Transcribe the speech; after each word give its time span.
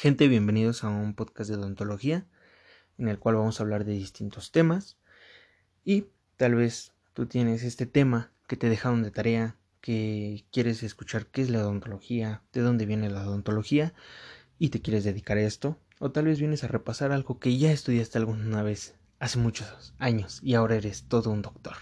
Gente, 0.00 0.28
bienvenidos 0.28 0.84
a 0.84 0.90
un 0.90 1.12
podcast 1.12 1.50
de 1.50 1.56
odontología 1.56 2.24
en 2.98 3.08
el 3.08 3.18
cual 3.18 3.34
vamos 3.34 3.58
a 3.58 3.64
hablar 3.64 3.84
de 3.84 3.94
distintos 3.94 4.52
temas. 4.52 4.96
Y 5.84 6.04
tal 6.36 6.54
vez 6.54 6.92
tú 7.14 7.26
tienes 7.26 7.64
este 7.64 7.84
tema 7.84 8.30
que 8.46 8.56
te 8.56 8.68
dejaron 8.68 9.02
de 9.02 9.10
tarea, 9.10 9.56
que 9.80 10.44
quieres 10.52 10.84
escuchar 10.84 11.26
qué 11.26 11.42
es 11.42 11.50
la 11.50 11.62
odontología, 11.62 12.44
de 12.52 12.60
dónde 12.60 12.86
viene 12.86 13.10
la 13.10 13.26
odontología 13.26 13.92
y 14.56 14.68
te 14.68 14.80
quieres 14.80 15.02
dedicar 15.02 15.36
a 15.36 15.42
esto. 15.42 15.80
O 15.98 16.12
tal 16.12 16.26
vez 16.26 16.38
vienes 16.38 16.62
a 16.62 16.68
repasar 16.68 17.10
algo 17.10 17.40
que 17.40 17.58
ya 17.58 17.72
estudiaste 17.72 18.18
alguna 18.18 18.62
vez 18.62 18.94
hace 19.18 19.40
muchos 19.40 19.94
años 19.98 20.38
y 20.44 20.54
ahora 20.54 20.76
eres 20.76 21.08
todo 21.08 21.30
un 21.30 21.42
doctor. 21.42 21.74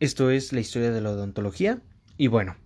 Esto 0.00 0.32
es 0.32 0.52
la 0.52 0.58
historia 0.58 0.90
de 0.90 1.00
la 1.00 1.10
odontología. 1.10 1.82
Y 2.16 2.26
bueno, 2.26 2.56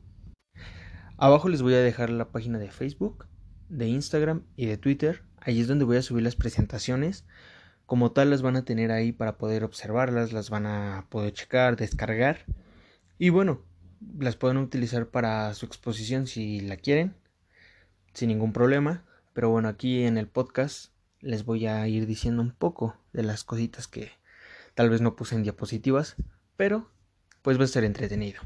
abajo 1.18 1.50
les 1.50 1.60
voy 1.60 1.74
a 1.74 1.80
dejar 1.80 2.08
la 2.08 2.32
página 2.32 2.58
de 2.58 2.70
Facebook 2.70 3.26
de 3.74 3.88
Instagram 3.88 4.42
y 4.56 4.66
de 4.66 4.76
Twitter. 4.76 5.22
Allí 5.40 5.60
es 5.60 5.68
donde 5.68 5.84
voy 5.84 5.96
a 5.96 6.02
subir 6.02 6.22
las 6.22 6.36
presentaciones. 6.36 7.24
Como 7.86 8.12
tal 8.12 8.30
las 8.30 8.40
van 8.40 8.56
a 8.56 8.64
tener 8.64 8.90
ahí 8.90 9.12
para 9.12 9.36
poder 9.36 9.64
observarlas, 9.64 10.32
las 10.32 10.48
van 10.48 10.66
a 10.66 11.06
poder 11.10 11.32
checar, 11.32 11.76
descargar. 11.76 12.46
Y 13.18 13.28
bueno, 13.28 13.62
las 14.18 14.36
pueden 14.36 14.56
utilizar 14.56 15.08
para 15.08 15.52
su 15.54 15.66
exposición 15.66 16.26
si 16.26 16.60
la 16.60 16.76
quieren, 16.76 17.14
sin 18.14 18.28
ningún 18.28 18.52
problema. 18.52 19.04
Pero 19.32 19.50
bueno, 19.50 19.68
aquí 19.68 20.04
en 20.04 20.16
el 20.16 20.28
podcast 20.28 20.92
les 21.20 21.44
voy 21.44 21.66
a 21.66 21.86
ir 21.88 22.06
diciendo 22.06 22.42
un 22.42 22.52
poco 22.52 22.96
de 23.12 23.24
las 23.24 23.44
cositas 23.44 23.88
que 23.88 24.12
tal 24.74 24.88
vez 24.88 25.00
no 25.00 25.16
puse 25.16 25.34
en 25.34 25.42
diapositivas, 25.42 26.16
pero 26.56 26.90
pues 27.42 27.58
va 27.58 27.64
a 27.64 27.68
ser 27.68 27.84
entretenido. 27.84 28.40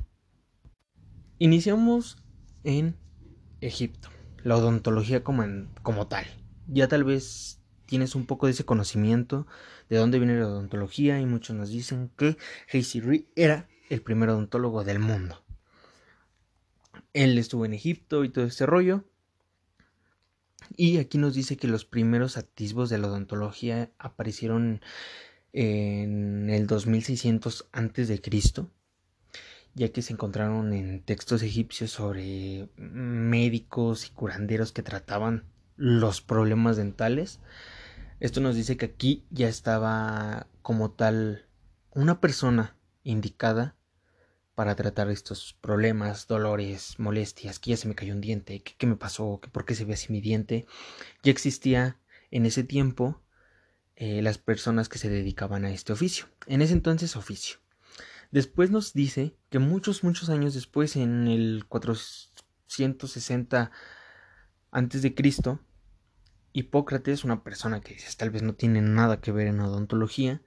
Iniciamos 1.38 2.16
en 2.64 2.96
Egipto 3.60 4.10
la 4.44 4.56
odontología 4.56 5.22
como, 5.22 5.44
como 5.82 6.06
tal. 6.06 6.26
Ya 6.66 6.88
tal 6.88 7.04
vez 7.04 7.60
tienes 7.86 8.14
un 8.14 8.26
poco 8.26 8.46
de 8.46 8.52
ese 8.52 8.64
conocimiento 8.64 9.46
de 9.88 9.96
dónde 9.96 10.18
viene 10.18 10.38
la 10.38 10.46
odontología 10.46 11.20
y 11.20 11.26
muchos 11.26 11.56
nos 11.56 11.70
dicen 11.70 12.10
que 12.16 12.36
Hayes 12.72 13.02
era 13.34 13.68
el 13.88 14.02
primer 14.02 14.28
odontólogo 14.28 14.84
del 14.84 14.98
mundo. 14.98 15.42
Él 17.14 17.38
estuvo 17.38 17.64
en 17.64 17.74
Egipto 17.74 18.24
y 18.24 18.28
todo 18.28 18.44
este 18.44 18.66
rollo. 18.66 19.04
Y 20.76 20.98
aquí 20.98 21.16
nos 21.16 21.34
dice 21.34 21.56
que 21.56 21.66
los 21.66 21.86
primeros 21.86 22.36
atisbos 22.36 22.90
de 22.90 22.98
la 22.98 23.08
odontología 23.08 23.90
aparecieron 23.98 24.82
en 25.52 26.50
el 26.50 26.66
2600 26.66 27.68
antes 27.72 28.08
de 28.08 28.20
Cristo 28.20 28.70
ya 29.74 29.90
que 29.90 30.02
se 30.02 30.12
encontraron 30.12 30.72
en 30.72 31.02
textos 31.02 31.42
egipcios 31.42 31.90
sobre 31.90 32.68
médicos 32.76 34.06
y 34.06 34.10
curanderos 34.10 34.72
que 34.72 34.82
trataban 34.82 35.44
los 35.76 36.20
problemas 36.20 36.76
dentales. 36.76 37.40
Esto 38.20 38.40
nos 38.40 38.56
dice 38.56 38.76
que 38.76 38.86
aquí 38.86 39.24
ya 39.30 39.48
estaba 39.48 40.48
como 40.62 40.90
tal 40.90 41.46
una 41.90 42.20
persona 42.20 42.76
indicada 43.04 43.76
para 44.54 44.74
tratar 44.74 45.08
estos 45.08 45.56
problemas, 45.60 46.26
dolores, 46.26 46.98
molestias, 46.98 47.60
que 47.60 47.70
ya 47.70 47.76
se 47.76 47.86
me 47.86 47.94
cayó 47.94 48.12
un 48.12 48.20
diente, 48.20 48.60
que 48.60 48.74
qué 48.76 48.88
me 48.88 48.96
pasó, 48.96 49.38
que 49.40 49.48
por 49.48 49.64
qué 49.64 49.76
se 49.76 49.84
ve 49.84 49.94
así 49.94 50.12
mi 50.12 50.20
diente. 50.20 50.66
Ya 51.22 51.30
existía 51.30 52.00
en 52.32 52.44
ese 52.44 52.64
tiempo 52.64 53.22
eh, 53.94 54.20
las 54.20 54.38
personas 54.38 54.88
que 54.88 54.98
se 54.98 55.08
dedicaban 55.08 55.64
a 55.64 55.70
este 55.70 55.92
oficio. 55.92 56.26
En 56.48 56.60
ese 56.60 56.72
entonces 56.72 57.14
oficio. 57.14 57.58
Después 58.30 58.70
nos 58.70 58.92
dice 58.92 59.34
que 59.48 59.58
muchos, 59.58 60.04
muchos 60.04 60.28
años 60.28 60.52
después, 60.52 60.96
en 60.96 61.28
el 61.28 61.64
460 61.66 63.70
antes 64.70 65.00
de 65.00 65.14
Cristo, 65.14 65.60
Hipócrates, 66.52 67.24
una 67.24 67.42
persona 67.42 67.80
que 67.80 67.96
tal 68.18 68.30
vez 68.30 68.42
no 68.42 68.54
tiene 68.54 68.82
nada 68.82 69.20
que 69.20 69.32
ver 69.32 69.46
en 69.46 69.60
odontología, 69.60 70.42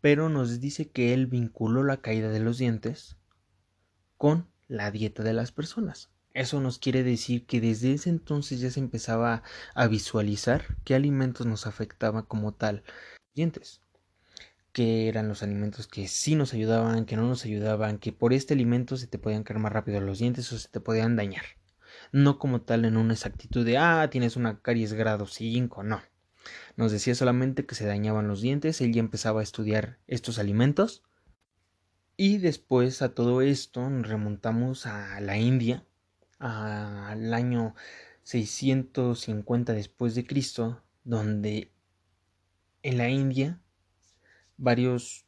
pero 0.00 0.28
nos 0.28 0.60
dice 0.60 0.88
que 0.88 1.14
él 1.14 1.26
vinculó 1.26 1.82
la 1.82 1.96
caída 1.96 2.28
de 2.28 2.40
los 2.40 2.58
dientes 2.58 3.16
con 4.16 4.48
la 4.68 4.92
dieta 4.92 5.24
de 5.24 5.32
las 5.32 5.50
personas. 5.50 6.10
Eso 6.32 6.60
nos 6.60 6.78
quiere 6.78 7.02
decir 7.02 7.46
que 7.46 7.60
desde 7.60 7.92
ese 7.92 8.10
entonces 8.10 8.60
ya 8.60 8.70
se 8.70 8.78
empezaba 8.78 9.42
a 9.74 9.86
visualizar 9.88 10.76
qué 10.84 10.94
alimentos 10.94 11.46
nos 11.46 11.66
afectaban 11.66 12.24
como 12.24 12.52
tal 12.52 12.84
dientes 13.34 13.80
que 14.76 15.08
eran 15.08 15.26
los 15.26 15.42
alimentos 15.42 15.86
que 15.86 16.06
sí 16.06 16.34
nos 16.34 16.52
ayudaban, 16.52 17.06
que 17.06 17.16
no 17.16 17.26
nos 17.26 17.46
ayudaban, 17.46 17.96
que 17.96 18.12
por 18.12 18.34
este 18.34 18.52
alimento 18.52 18.98
se 18.98 19.06
te 19.06 19.18
podían 19.18 19.42
caer 19.42 19.58
más 19.58 19.72
rápido 19.72 20.02
los 20.02 20.18
dientes 20.18 20.52
o 20.52 20.58
se 20.58 20.68
te 20.68 20.80
podían 20.80 21.16
dañar. 21.16 21.44
No 22.12 22.38
como 22.38 22.60
tal 22.60 22.84
en 22.84 22.98
una 22.98 23.14
exactitud 23.14 23.64
de, 23.64 23.78
ah, 23.78 24.06
tienes 24.10 24.36
una 24.36 24.60
caries 24.60 24.92
grado 24.92 25.24
5, 25.24 25.82
no. 25.82 26.02
Nos 26.76 26.92
decía 26.92 27.14
solamente 27.14 27.64
que 27.64 27.74
se 27.74 27.86
dañaban 27.86 28.28
los 28.28 28.42
dientes, 28.42 28.82
él 28.82 28.92
ya 28.92 29.00
empezaba 29.00 29.40
a 29.40 29.44
estudiar 29.44 29.98
estos 30.08 30.38
alimentos. 30.38 31.02
Y 32.18 32.36
después 32.36 33.00
a 33.00 33.14
todo 33.14 33.40
esto 33.40 33.88
nos 33.88 34.06
remontamos 34.06 34.84
a 34.84 35.18
la 35.22 35.38
India, 35.38 35.86
al 36.38 37.32
año 37.32 37.74
650 38.24 39.72
después 39.72 40.14
de 40.14 40.26
Cristo, 40.26 40.82
donde 41.02 41.72
en 42.82 42.98
la 42.98 43.08
India 43.08 43.58
varios 44.58 45.26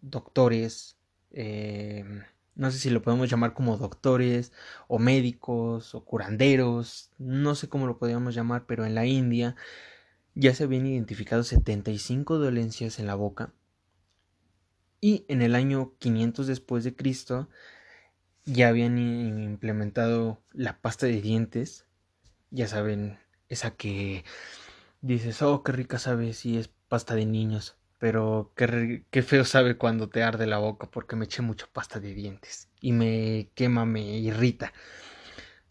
doctores, 0.00 0.96
eh, 1.32 2.04
no 2.54 2.70
sé 2.70 2.78
si 2.78 2.90
lo 2.90 3.02
podemos 3.02 3.30
llamar 3.30 3.54
como 3.54 3.76
doctores 3.76 4.52
o 4.88 4.98
médicos 4.98 5.94
o 5.94 6.04
curanderos, 6.04 7.10
no 7.18 7.54
sé 7.54 7.68
cómo 7.68 7.86
lo 7.86 7.98
podríamos 7.98 8.34
llamar, 8.34 8.66
pero 8.66 8.84
en 8.84 8.94
la 8.94 9.06
India 9.06 9.56
ya 10.34 10.54
se 10.54 10.64
habían 10.64 10.86
identificado 10.86 11.42
75 11.42 12.38
dolencias 12.38 12.98
en 12.98 13.06
la 13.06 13.14
boca. 13.14 13.52
Y 15.00 15.24
en 15.28 15.40
el 15.42 15.54
año 15.54 15.94
500 15.98 16.46
después 16.46 16.84
de 16.84 16.94
Cristo 16.94 17.48
ya 18.44 18.68
habían 18.68 18.98
implementado 18.98 20.42
la 20.52 20.80
pasta 20.80 21.06
de 21.06 21.20
dientes, 21.20 21.86
ya 22.50 22.68
saben, 22.68 23.18
esa 23.48 23.70
que 23.76 24.24
dices, 25.00 25.40
oh, 25.42 25.62
qué 25.62 25.72
rica 25.72 25.98
sabe 25.98 26.34
si 26.34 26.58
es 26.58 26.68
pasta 26.88 27.14
de 27.14 27.26
niños 27.26 27.79
pero 28.00 28.50
qué, 28.56 29.22
feo 29.22 29.44
sabe 29.44 29.76
cuando 29.76 30.08
te 30.08 30.22
arde 30.22 30.46
la 30.46 30.56
boca 30.56 30.88
porque 30.90 31.16
me 31.16 31.26
eché 31.26 31.42
mucha 31.42 31.66
pasta 31.70 32.00
de 32.00 32.14
dientes 32.14 32.70
y 32.80 32.92
me 32.92 33.50
quema, 33.54 33.84
me 33.84 34.00
irrita. 34.00 34.72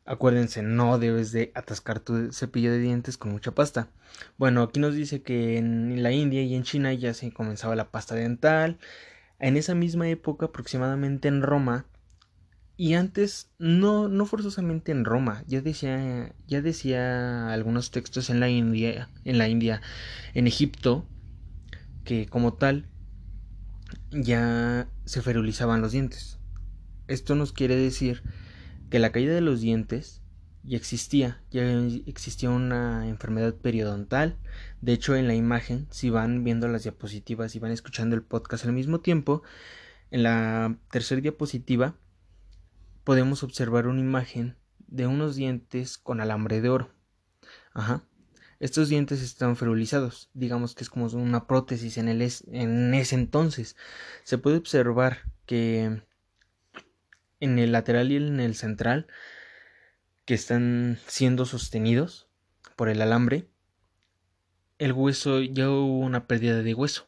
Acuérdense, 0.05 0.61
no 0.61 0.99
debes 0.99 1.31
de 1.31 1.51
atascar 1.55 1.99
tu 1.99 2.31
cepillo 2.31 2.71
de 2.71 2.77
dientes 2.77 3.17
con 3.17 3.31
mucha 3.31 3.51
pasta. 3.51 3.89
Bueno, 4.37 4.61
aquí 4.61 4.79
nos 4.79 4.93
dice 4.93 5.23
que 5.23 5.57
en 5.57 6.03
la 6.03 6.11
India 6.11 6.43
y 6.43 6.53
en 6.53 6.61
China 6.63 6.93
ya 6.93 7.15
se 7.15 7.31
comenzaba 7.33 7.75
la 7.75 7.89
pasta 7.89 8.13
dental. 8.13 8.77
En 9.39 9.57
esa 9.57 9.73
misma 9.73 10.07
época, 10.07 10.47
aproximadamente 10.47 11.29
en 11.29 11.41
Roma, 11.41 11.87
y 12.77 12.93
antes 12.93 13.49
no, 13.57 14.07
no 14.07 14.27
forzosamente 14.27 14.91
en 14.91 15.03
Roma, 15.03 15.43
ya 15.47 15.61
decía, 15.61 16.33
ya 16.47 16.61
decía 16.61 17.51
algunos 17.51 17.89
textos 17.89 18.29
en 18.29 18.39
la 18.39 18.49
India, 18.49 19.09
en 19.25 19.39
la 19.39 19.47
India, 19.47 19.81
en 20.33 20.45
Egipto, 20.47 21.07
que 22.03 22.27
como 22.27 22.53
tal 22.53 22.89
ya 24.11 24.89
se 25.05 25.21
ferulizaban 25.21 25.81
los 25.81 25.91
dientes. 25.91 26.39
Esto 27.07 27.35
nos 27.35 27.53
quiere 27.53 27.75
decir 27.75 28.23
que 28.89 28.99
la 28.99 29.11
caída 29.11 29.33
de 29.33 29.41
los 29.41 29.61
dientes 29.61 30.21
ya 30.63 30.77
existía, 30.77 31.41
ya 31.51 31.63
existía 32.05 32.49
una 32.49 33.07
enfermedad 33.07 33.55
periodontal. 33.55 34.37
De 34.81 34.93
hecho, 34.93 35.15
en 35.15 35.27
la 35.27 35.35
imagen, 35.35 35.87
si 35.89 36.09
van 36.09 36.43
viendo 36.43 36.67
las 36.67 36.83
diapositivas 36.83 37.55
y 37.55 37.59
van 37.59 37.71
escuchando 37.71 38.15
el 38.15 38.23
podcast 38.23 38.65
al 38.65 38.73
mismo 38.73 38.99
tiempo, 38.99 39.41
en 40.11 40.23
la 40.23 40.77
tercera 40.91 41.21
diapositiva 41.21 41.95
podemos 43.03 43.43
observar 43.43 43.87
una 43.87 44.01
imagen 44.01 44.57
de 44.87 45.07
unos 45.07 45.35
dientes 45.35 45.97
con 45.97 46.21
alambre 46.21 46.61
de 46.61 46.69
oro. 46.69 46.89
Ajá. 47.73 48.03
Estos 48.59 48.89
dientes 48.89 49.21
están 49.21 49.55
ferulizados, 49.55 50.29
digamos 50.33 50.75
que 50.75 50.83
es 50.83 50.89
como 50.89 51.05
una 51.07 51.47
prótesis 51.47 51.97
en, 51.97 52.09
el 52.09 52.21
en 52.21 52.93
ese 52.93 53.15
entonces. 53.15 53.77
Se 54.23 54.37
puede 54.37 54.57
observar 54.57 55.19
que 55.45 56.01
en 57.39 57.57
el 57.59 57.71
lateral 57.71 58.11
y 58.11 58.17
en 58.17 58.41
el 58.41 58.55
central, 58.55 59.07
que 60.25 60.33
están 60.33 60.99
siendo 61.07 61.45
sostenidos 61.45 62.27
por 62.75 62.89
el 62.89 63.01
alambre, 63.01 63.47
el 64.77 64.91
hueso 64.91 65.41
ya 65.41 65.69
hubo 65.69 65.99
una 65.99 66.27
pérdida 66.27 66.61
de 66.61 66.73
hueso. 66.73 67.07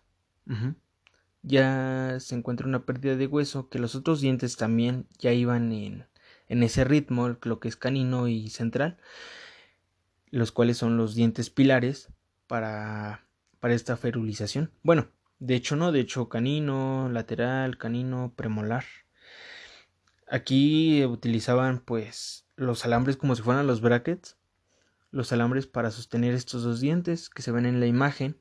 Ya 1.44 2.18
se 2.20 2.36
encuentra 2.36 2.68
una 2.68 2.86
pérdida 2.86 3.16
de 3.18 3.28
hueso 3.28 3.68
que 3.68 3.80
los 3.80 3.96
otros 3.96 4.22
dientes 4.22 4.56
también 4.56 5.08
ya 5.18 5.34
iban 5.34 5.72
en, 5.74 6.06
en 6.48 6.64
ese 6.64 6.86
ritmo, 6.86 7.38
lo 7.42 7.60
que 7.60 7.68
es 7.68 7.76
canino 7.76 8.30
y 8.30 8.50
central 8.50 8.98
los 10.32 10.52
cuales 10.52 10.78
son 10.78 10.98
los 10.98 11.14
dientes 11.14 11.50
pilares 11.50 12.10
para, 12.48 13.26
para 13.60 13.74
esta 13.74 13.98
ferulización. 13.98 14.72
Bueno, 14.84 15.08
de 15.40 15.56
hecho 15.56 15.76
no, 15.76 15.92
de 15.92 16.00
hecho 16.00 16.30
canino, 16.30 17.10
lateral, 17.10 17.78
canino, 17.78 18.34
premolar. 18.36 18.86
Aquí 20.28 21.06
utilizaban 21.06 21.80
pues 21.80 22.46
los 22.56 22.86
alambres 22.86 23.18
como 23.18 23.36
si 23.36 23.42
fueran 23.42 23.68
los 23.68 23.82
brackets 23.82 24.38
los 25.12 25.34
alambres 25.34 25.68
para 25.68 25.92
sostener 25.92 26.34
estos 26.34 26.64
dos 26.64 26.80
dientes 26.80 27.30
que 27.30 27.42
se 27.42 27.52
ven 27.52 27.66
en 27.66 27.80
la 27.80 27.86
imagen, 27.86 28.38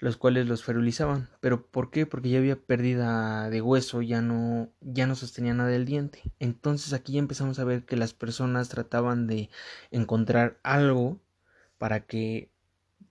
los 0.00 0.16
cuales 0.16 0.46
los 0.48 0.64
ferulizaban. 0.64 1.28
¿Pero 1.40 1.66
por 1.66 1.90
qué? 1.90 2.06
Porque 2.06 2.30
ya 2.30 2.38
había 2.38 2.56
pérdida 2.56 3.50
de 3.50 3.60
hueso, 3.60 4.02
ya 4.02 4.22
no, 4.22 4.72
ya 4.80 5.06
no 5.06 5.14
sostenía 5.14 5.54
nada 5.54 5.68
del 5.68 5.84
diente. 5.84 6.22
Entonces 6.38 6.92
aquí 6.94 7.12
ya 7.12 7.18
empezamos 7.20 7.58
a 7.58 7.64
ver 7.64 7.84
que 7.84 7.96
las 7.96 8.14
personas 8.14 8.70
trataban 8.70 9.26
de 9.26 9.50
encontrar 9.90 10.58
algo 10.62 11.20
para 11.78 12.00
que 12.00 12.50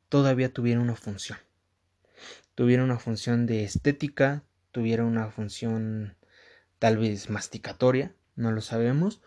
todavía 0.09 0.51
tuviera 0.51 0.81
una 0.81 0.95
función. 0.95 1.37
Tuviera 2.55 2.83
una 2.83 2.97
función 2.99 3.45
de 3.45 3.63
estética, 3.63 4.43
tuviera 4.71 5.05
una 5.05 5.29
función 5.29 6.15
tal 6.79 6.97
vez 6.97 7.29
masticatoria, 7.29 8.15
no 8.35 8.51
lo 8.51 8.61
sabemos, 8.61 9.21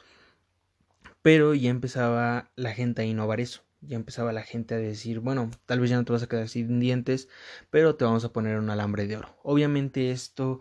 pero 1.23 1.55
ya 1.55 1.71
empezaba 1.71 2.51
la 2.57 2.73
gente 2.73 3.03
a 3.03 3.05
innovar 3.05 3.41
eso, 3.41 3.63
ya 3.83 3.97
empezaba 3.97 4.33
la 4.33 4.43
gente 4.43 4.75
a 4.75 4.79
decir, 4.79 5.21
bueno, 5.21 5.51
tal 5.67 5.81
vez 5.81 5.91
ya 5.91 5.97
no 5.97 6.05
te 6.05 6.13
vas 6.13 6.23
a 6.23 6.29
quedar 6.29 6.49
sin 6.49 6.81
dientes, 6.81 7.29
pero 7.71 7.97
te 7.97 8.05
vamos 8.05 8.25
a 8.25 8.33
poner 8.33 8.59
un 8.59 8.71
alambre 8.71 9.07
de 9.07 9.17
oro. 9.17 9.37
Obviamente 9.43 10.11
esto 10.11 10.61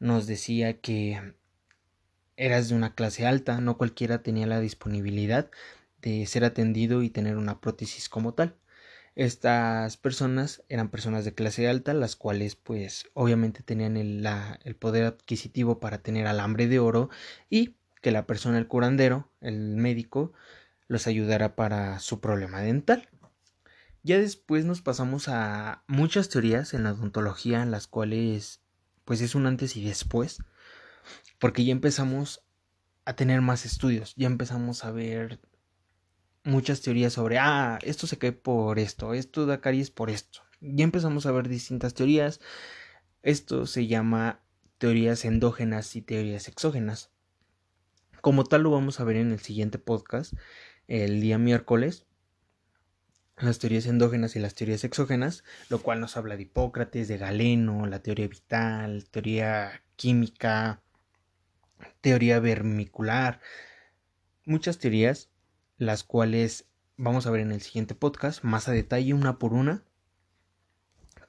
nos 0.00 0.26
decía 0.26 0.80
que 0.80 1.34
eras 2.36 2.68
de 2.68 2.74
una 2.74 2.94
clase 2.94 3.26
alta, 3.26 3.60
no 3.60 3.78
cualquiera 3.78 4.22
tenía 4.22 4.46
la 4.46 4.60
disponibilidad 4.60 5.50
de 6.00 6.26
ser 6.26 6.44
atendido 6.44 7.02
y 7.02 7.10
tener 7.10 7.36
una 7.36 7.60
prótesis 7.60 8.08
como 8.08 8.34
tal. 8.34 8.56
Estas 9.14 9.98
personas 9.98 10.62
eran 10.68 10.88
personas 10.88 11.24
de 11.24 11.34
clase 11.34 11.68
alta, 11.68 11.92
las 11.92 12.16
cuales 12.16 12.56
pues 12.56 13.10
obviamente 13.12 13.62
tenían 13.62 13.96
el, 13.96 14.26
el 14.64 14.74
poder 14.74 15.04
adquisitivo 15.04 15.80
para 15.80 15.98
tener 15.98 16.26
alambre 16.26 16.66
de 16.66 16.78
oro 16.78 17.10
y 17.50 17.76
que 18.00 18.10
la 18.10 18.26
persona, 18.26 18.58
el 18.58 18.66
curandero, 18.66 19.28
el 19.40 19.76
médico, 19.76 20.32
los 20.92 21.06
ayudara 21.06 21.56
para 21.56 21.98
su 21.98 22.20
problema 22.20 22.60
dental. 22.60 23.08
Ya 24.02 24.18
después 24.18 24.64
nos 24.64 24.82
pasamos 24.82 25.28
a 25.28 25.82
muchas 25.86 26.28
teorías 26.28 26.74
en 26.74 26.84
la 26.84 26.92
odontología, 26.92 27.62
en 27.62 27.70
las 27.70 27.86
cuales 27.86 28.60
pues 29.04 29.20
es 29.20 29.34
un 29.34 29.46
antes 29.46 29.76
y 29.76 29.84
después, 29.84 30.38
porque 31.38 31.64
ya 31.64 31.72
empezamos 31.72 32.44
a 33.04 33.14
tener 33.14 33.40
más 33.40 33.64
estudios, 33.64 34.14
ya 34.16 34.26
empezamos 34.26 34.84
a 34.84 34.92
ver 34.92 35.40
muchas 36.44 36.82
teorías 36.82 37.14
sobre, 37.14 37.38
ah, 37.38 37.78
esto 37.82 38.06
se 38.06 38.18
cae 38.18 38.32
por 38.32 38.78
esto, 38.78 39.14
esto 39.14 39.46
da 39.46 39.60
caries 39.60 39.90
por 39.90 40.10
esto. 40.10 40.42
Ya 40.60 40.84
empezamos 40.84 41.26
a 41.26 41.32
ver 41.32 41.48
distintas 41.48 41.94
teorías. 41.94 42.40
Esto 43.22 43.66
se 43.66 43.86
llama 43.86 44.40
teorías 44.78 45.24
endógenas 45.24 45.96
y 45.96 46.02
teorías 46.02 46.48
exógenas. 46.48 47.10
Como 48.20 48.44
tal 48.44 48.62
lo 48.62 48.70
vamos 48.70 49.00
a 49.00 49.04
ver 49.04 49.16
en 49.16 49.32
el 49.32 49.40
siguiente 49.40 49.78
podcast, 49.78 50.34
el 50.88 51.20
día 51.20 51.38
miércoles. 51.38 52.06
Las 53.38 53.58
teorías 53.58 53.86
endógenas 53.86 54.36
y 54.36 54.38
las 54.38 54.54
teorías 54.54 54.84
exógenas, 54.84 55.42
lo 55.68 55.80
cual 55.82 56.00
nos 56.00 56.16
habla 56.16 56.36
de 56.36 56.42
Hipócrates, 56.42 57.08
de 57.08 57.18
Galeno, 57.18 57.86
la 57.86 58.00
teoría 58.00 58.28
vital, 58.28 59.08
teoría 59.10 59.82
química, 59.96 60.82
teoría 62.00 62.40
vermicular, 62.40 63.40
muchas 64.44 64.78
teorías 64.78 65.30
las 65.78 66.04
cuales 66.04 66.68
vamos 66.96 67.26
a 67.26 67.30
ver 67.30 67.40
en 67.40 67.52
el 67.52 67.62
siguiente 67.62 67.94
podcast 67.94 68.44
más 68.44 68.68
a 68.68 68.72
detalle 68.72 69.14
una 69.14 69.38
por 69.38 69.54
una 69.54 69.82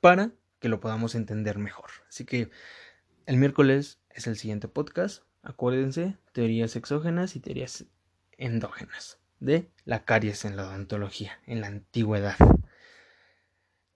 para 0.01 0.31
que 0.59 0.69
lo 0.69 0.79
podamos 0.79 1.15
entender 1.15 1.57
mejor. 1.57 1.89
Así 2.09 2.25
que 2.25 2.51
el 3.25 3.37
miércoles 3.37 3.99
es 4.09 4.27
el 4.27 4.37
siguiente 4.37 4.67
podcast. 4.67 5.23
Acuérdense, 5.41 6.17
teorías 6.33 6.75
exógenas 6.75 7.35
y 7.35 7.39
teorías 7.39 7.85
endógenas 8.37 9.22
de 9.43 9.69
la 9.83 10.05
caries 10.05 10.45
en 10.45 10.55
la 10.55 10.67
odontología, 10.67 11.39
en 11.45 11.61
la 11.61 11.67
antigüedad. 11.67 12.37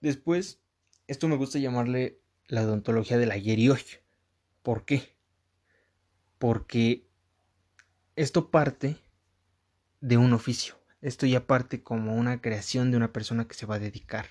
Después, 0.00 0.60
esto 1.06 1.26
me 1.26 1.36
gusta 1.36 1.58
llamarle 1.58 2.20
la 2.46 2.62
odontología 2.62 3.16
del 3.16 3.30
ayer 3.30 3.58
y 3.58 3.70
hoy. 3.70 3.82
¿Por 4.62 4.84
qué? 4.84 5.16
Porque 6.38 7.08
esto 8.14 8.50
parte 8.50 8.98
de 10.00 10.18
un 10.18 10.34
oficio. 10.34 10.74
Esto 11.00 11.26
ya 11.26 11.46
parte 11.46 11.82
como 11.82 12.16
una 12.16 12.40
creación 12.40 12.90
de 12.90 12.96
una 12.96 13.12
persona 13.12 13.48
que 13.48 13.54
se 13.54 13.66
va 13.66 13.76
a 13.76 13.80
dedicar 13.80 14.26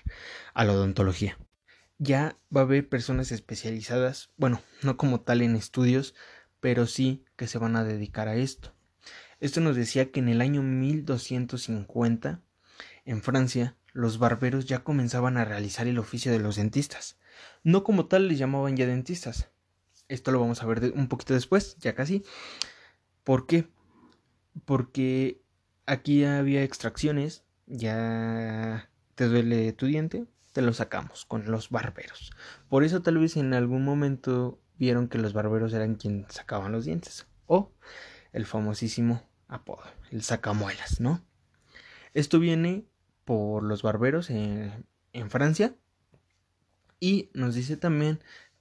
a 0.54 0.64
la 0.64 0.72
odontología. 0.72 1.36
Ya 1.98 2.38
va 2.54 2.60
a 2.60 2.64
haber 2.64 2.88
personas 2.88 3.32
especializadas, 3.32 4.30
bueno, 4.36 4.62
no 4.82 4.96
como 4.96 5.22
tal 5.22 5.42
en 5.42 5.56
estudios, 5.56 6.14
pero 6.60 6.86
sí 6.86 7.24
que 7.34 7.48
se 7.48 7.58
van 7.58 7.74
a 7.74 7.82
dedicar 7.82 8.28
a 8.28 8.36
esto. 8.36 8.77
Esto 9.40 9.60
nos 9.60 9.76
decía 9.76 10.10
que 10.10 10.18
en 10.18 10.28
el 10.28 10.40
año 10.40 10.62
1250, 10.62 12.42
en 13.04 13.22
Francia, 13.22 13.76
los 13.92 14.18
barberos 14.18 14.66
ya 14.66 14.82
comenzaban 14.82 15.36
a 15.36 15.44
realizar 15.44 15.86
el 15.86 15.98
oficio 15.98 16.32
de 16.32 16.40
los 16.40 16.56
dentistas. 16.56 17.18
No 17.62 17.84
como 17.84 18.06
tal 18.06 18.26
les 18.26 18.38
llamaban 18.38 18.76
ya 18.76 18.86
dentistas. 18.86 19.48
Esto 20.08 20.32
lo 20.32 20.40
vamos 20.40 20.62
a 20.62 20.66
ver 20.66 20.92
un 20.94 21.08
poquito 21.08 21.34
después, 21.34 21.76
ya 21.78 21.94
casi. 21.94 22.24
¿Por 23.22 23.46
qué? 23.46 23.68
Porque 24.64 25.40
aquí 25.86 26.24
había 26.24 26.64
extracciones, 26.64 27.44
ya 27.66 28.90
te 29.14 29.28
duele 29.28 29.72
tu 29.72 29.86
diente, 29.86 30.26
te 30.52 30.62
lo 30.62 30.72
sacamos 30.72 31.26
con 31.26 31.48
los 31.48 31.70
barberos. 31.70 32.32
Por 32.68 32.82
eso 32.82 33.02
tal 33.02 33.18
vez 33.18 33.36
en 33.36 33.54
algún 33.54 33.84
momento 33.84 34.60
vieron 34.78 35.08
que 35.08 35.18
los 35.18 35.32
barberos 35.32 35.72
eran 35.74 35.94
quienes 35.94 36.32
sacaban 36.32 36.72
los 36.72 36.86
dientes. 36.86 37.28
O 37.46 37.72
el 38.32 38.46
famosísimo 38.46 39.27
apodo, 39.48 39.82
el 40.10 40.22
sacamuelas, 40.22 41.00
¿no? 41.00 41.22
Esto 42.14 42.38
viene 42.38 42.84
por 43.24 43.62
los 43.62 43.82
barberos 43.82 44.30
en, 44.30 44.86
Francia 45.30 45.74
y 47.00 47.28
nos 47.34 47.56
dice 47.56 47.76
también 47.76 48.20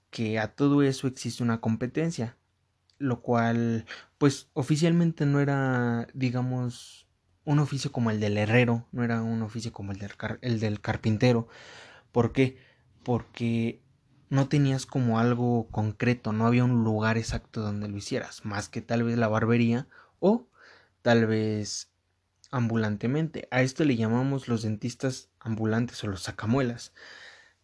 que 0.10 0.40
a 0.40 0.56
todo 0.56 0.82
eso 0.82 1.06
existe 1.06 1.44
una 1.44 1.62
competencia, 1.62 2.36
lo 2.98 3.22
cual 3.22 3.86
pues 4.18 4.50
oficialmente 4.54 5.28
no 5.28 5.40
era 5.40 6.08
digamos 6.16 7.08
un 7.46 7.60
oficio 7.60 7.92
como 7.92 8.10
el 8.10 8.20
del 8.20 8.38
herrero, 8.38 8.88
no 8.92 9.04
era 9.04 9.22
un 9.22 9.44
oficio 9.44 9.72
como 9.72 9.92
el 9.92 10.00
del, 10.00 10.12
el 10.42 10.60
del 10.60 10.82
carpintero. 10.82 11.48
¿Por 12.12 12.34
qué? 12.34 12.58
Porque 13.04 13.82
no 14.30 14.50
tenías 14.50 14.86
como 14.88 15.20
algo 15.20 15.68
concreto, 15.70 16.34
no 16.34 16.48
había 16.48 16.64
un 16.64 16.84
lugar 16.84 17.18
exacto 17.18 17.62
donde 17.62 17.88
lo 17.88 17.98
hicieras, 17.98 18.44
más 18.46 18.68
que 18.68 18.82
tal 18.82 19.04
vez 19.04 19.18
la 19.18 19.28
barbería 19.28 19.88
o 20.20 20.48
tal 21.08 21.26
vez 21.26 21.90
ambulantemente. 22.52 23.48
A 23.50 23.62
esto 23.62 23.86
le 23.86 23.96
llamamos 23.96 24.50
los 24.50 24.64
dentistas 24.64 25.30
ambulantes 25.40 26.04
o 26.04 26.08
los 26.08 26.24
sacamuelas, 26.24 26.94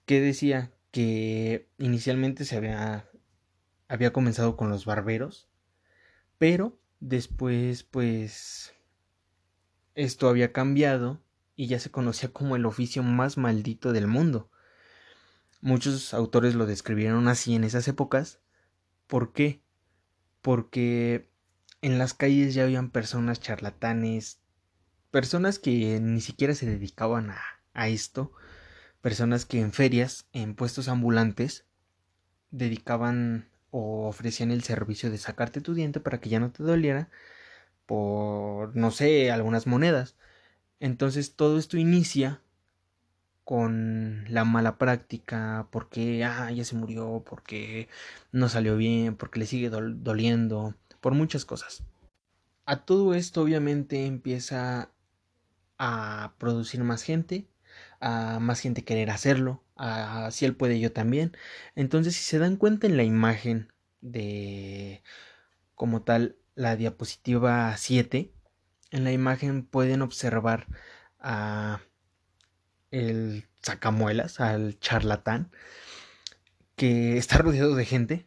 que 0.05 0.21
decía 0.21 0.71
que 0.91 1.67
inicialmente 1.77 2.45
se 2.45 2.55
había, 2.55 3.09
había 3.89 4.13
comenzado 4.13 4.55
con 4.55 4.69
los 4.69 4.85
barberos, 4.85 5.49
pero 6.37 6.79
después 7.01 7.83
pues 7.83 8.73
esto 9.93 10.29
había 10.29 10.53
cambiado 10.53 11.21
y 11.57 11.67
ya 11.67 11.79
se 11.79 11.91
conocía 11.91 12.31
como 12.31 12.55
el 12.55 12.65
oficio 12.65 13.03
más 13.03 13.37
maldito 13.37 13.91
del 13.91 14.07
mundo. 14.07 14.49
Muchos 15.59 16.13
autores 16.13 16.55
lo 16.55 16.65
describieron 16.65 17.27
así 17.27 17.55
en 17.55 17.65
esas 17.65 17.89
épocas. 17.89 18.39
¿Por 19.05 19.33
qué? 19.33 19.61
Porque 20.41 21.32
en 21.83 21.99
las 21.99 22.13
calles 22.13 22.53
ya 22.53 22.63
habían 22.63 22.89
personas 22.89 23.41
charlatanes, 23.41 24.39
personas 25.11 25.59
que 25.59 25.99
ni 25.99 26.21
siquiera 26.21 26.55
se 26.55 26.65
dedicaban 26.65 27.29
a, 27.29 27.41
a 27.73 27.89
esto, 27.89 28.31
personas 29.01 29.45
que 29.45 29.59
en 29.59 29.73
ferias, 29.73 30.25
en 30.31 30.55
puestos 30.55 30.87
ambulantes, 30.87 31.65
dedicaban 32.51 33.49
o 33.69 34.07
ofrecían 34.07 34.51
el 34.51 34.63
servicio 34.63 35.11
de 35.11 35.17
sacarte 35.17 35.61
tu 35.61 35.73
diente 35.73 35.99
para 35.99 36.19
que 36.21 36.29
ya 36.29 36.39
no 36.39 36.51
te 36.51 36.63
doliera 36.63 37.09
por, 37.85 38.75
no 38.75 38.91
sé, 38.91 39.31
algunas 39.31 39.67
monedas. 39.67 40.15
Entonces 40.79 41.35
todo 41.35 41.59
esto 41.59 41.77
inicia 41.77 42.41
con 43.43 44.25
la 44.29 44.45
mala 44.45 44.77
práctica, 44.77 45.67
porque 45.71 46.23
ah, 46.23 46.51
ya 46.51 46.63
se 46.65 46.75
murió, 46.75 47.23
porque 47.29 47.89
no 48.31 48.49
salió 48.49 48.77
bien, 48.77 49.15
porque 49.15 49.39
le 49.39 49.45
sigue 49.45 49.69
doliendo, 49.69 50.75
por 51.03 51.13
muchas 51.13 51.43
cosas. 51.43 51.83
A 52.65 52.85
todo 52.85 53.13
esto 53.13 53.41
obviamente 53.41 54.05
empieza 54.05 54.89
a 55.77 56.33
producir 56.37 56.81
más 56.85 57.03
gente, 57.03 57.45
a 57.99 58.39
más 58.39 58.61
gente 58.61 58.85
querer 58.85 59.09
hacerlo, 59.11 59.61
a 59.75 60.31
si 60.31 60.45
él 60.45 60.55
puede 60.55 60.79
yo 60.79 60.93
también. 60.93 61.35
Entonces 61.75 62.15
si 62.15 62.23
se 62.23 62.39
dan 62.39 62.55
cuenta 62.55 62.87
en 62.87 62.95
la 62.95 63.03
imagen 63.03 63.73
de 63.99 65.03
como 65.75 66.03
tal 66.03 66.37
la 66.55 66.77
diapositiva 66.77 67.75
7, 67.75 68.31
en 68.91 69.03
la 69.03 69.11
imagen 69.11 69.65
pueden 69.65 70.01
observar 70.01 70.67
a 71.19 71.81
el 72.91 73.45
sacamuelas, 73.61 74.39
al 74.39 74.79
charlatán, 74.79 75.51
que 76.77 77.17
está 77.17 77.39
rodeado 77.39 77.75
de 77.75 77.85
gente, 77.85 78.25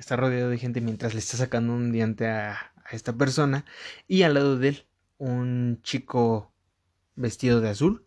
está 0.00 0.16
rodeado 0.16 0.50
de 0.50 0.58
gente 0.58 0.80
mientras 0.80 1.14
le 1.14 1.20
está 1.20 1.36
sacando 1.36 1.74
un 1.74 1.92
diente 1.92 2.26
a, 2.26 2.72
esta 2.90 3.12
persona, 3.12 3.64
y 4.08 4.22
al 4.22 4.34
lado 4.34 4.58
de 4.58 4.70
él 4.70 4.86
un 5.18 5.78
chico 5.82 6.52
vestido 7.14 7.60
de 7.60 7.68
azul, 7.68 8.04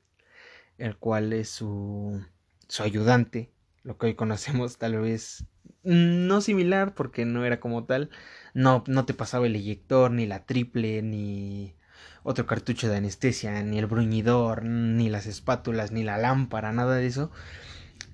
el 0.77 0.97
cual 0.97 1.31
es 1.31 1.47
su, 1.47 2.21
su 2.67 2.83
ayudante, 2.83 3.53
lo 3.83 3.97
que 3.97 4.07
hoy 4.07 4.15
conocemos 4.15 4.77
tal 4.77 4.99
vez 4.99 5.45
no 5.83 6.41
similar 6.41 6.95
porque 6.95 7.23
no 7.23 7.45
era 7.45 7.61
como 7.61 7.85
tal, 7.85 8.09
no, 8.53 8.83
no 8.87 9.05
te 9.05 9.13
pasaba 9.13 9.45
el 9.45 9.55
eyector, 9.55 10.11
ni 10.11 10.25
la 10.25 10.45
triple, 10.45 11.01
ni 11.01 11.75
otro 12.23 12.45
cartucho 12.45 12.89
de 12.89 12.97
anestesia, 12.97 13.63
ni 13.63 13.79
el 13.79 13.85
bruñidor, 13.85 14.65
ni 14.65 15.09
las 15.09 15.27
espátulas, 15.27 15.91
ni 15.91 16.03
la 16.03 16.17
lámpara, 16.17 16.73
nada 16.73 16.95
de 16.95 17.05
eso, 17.05 17.31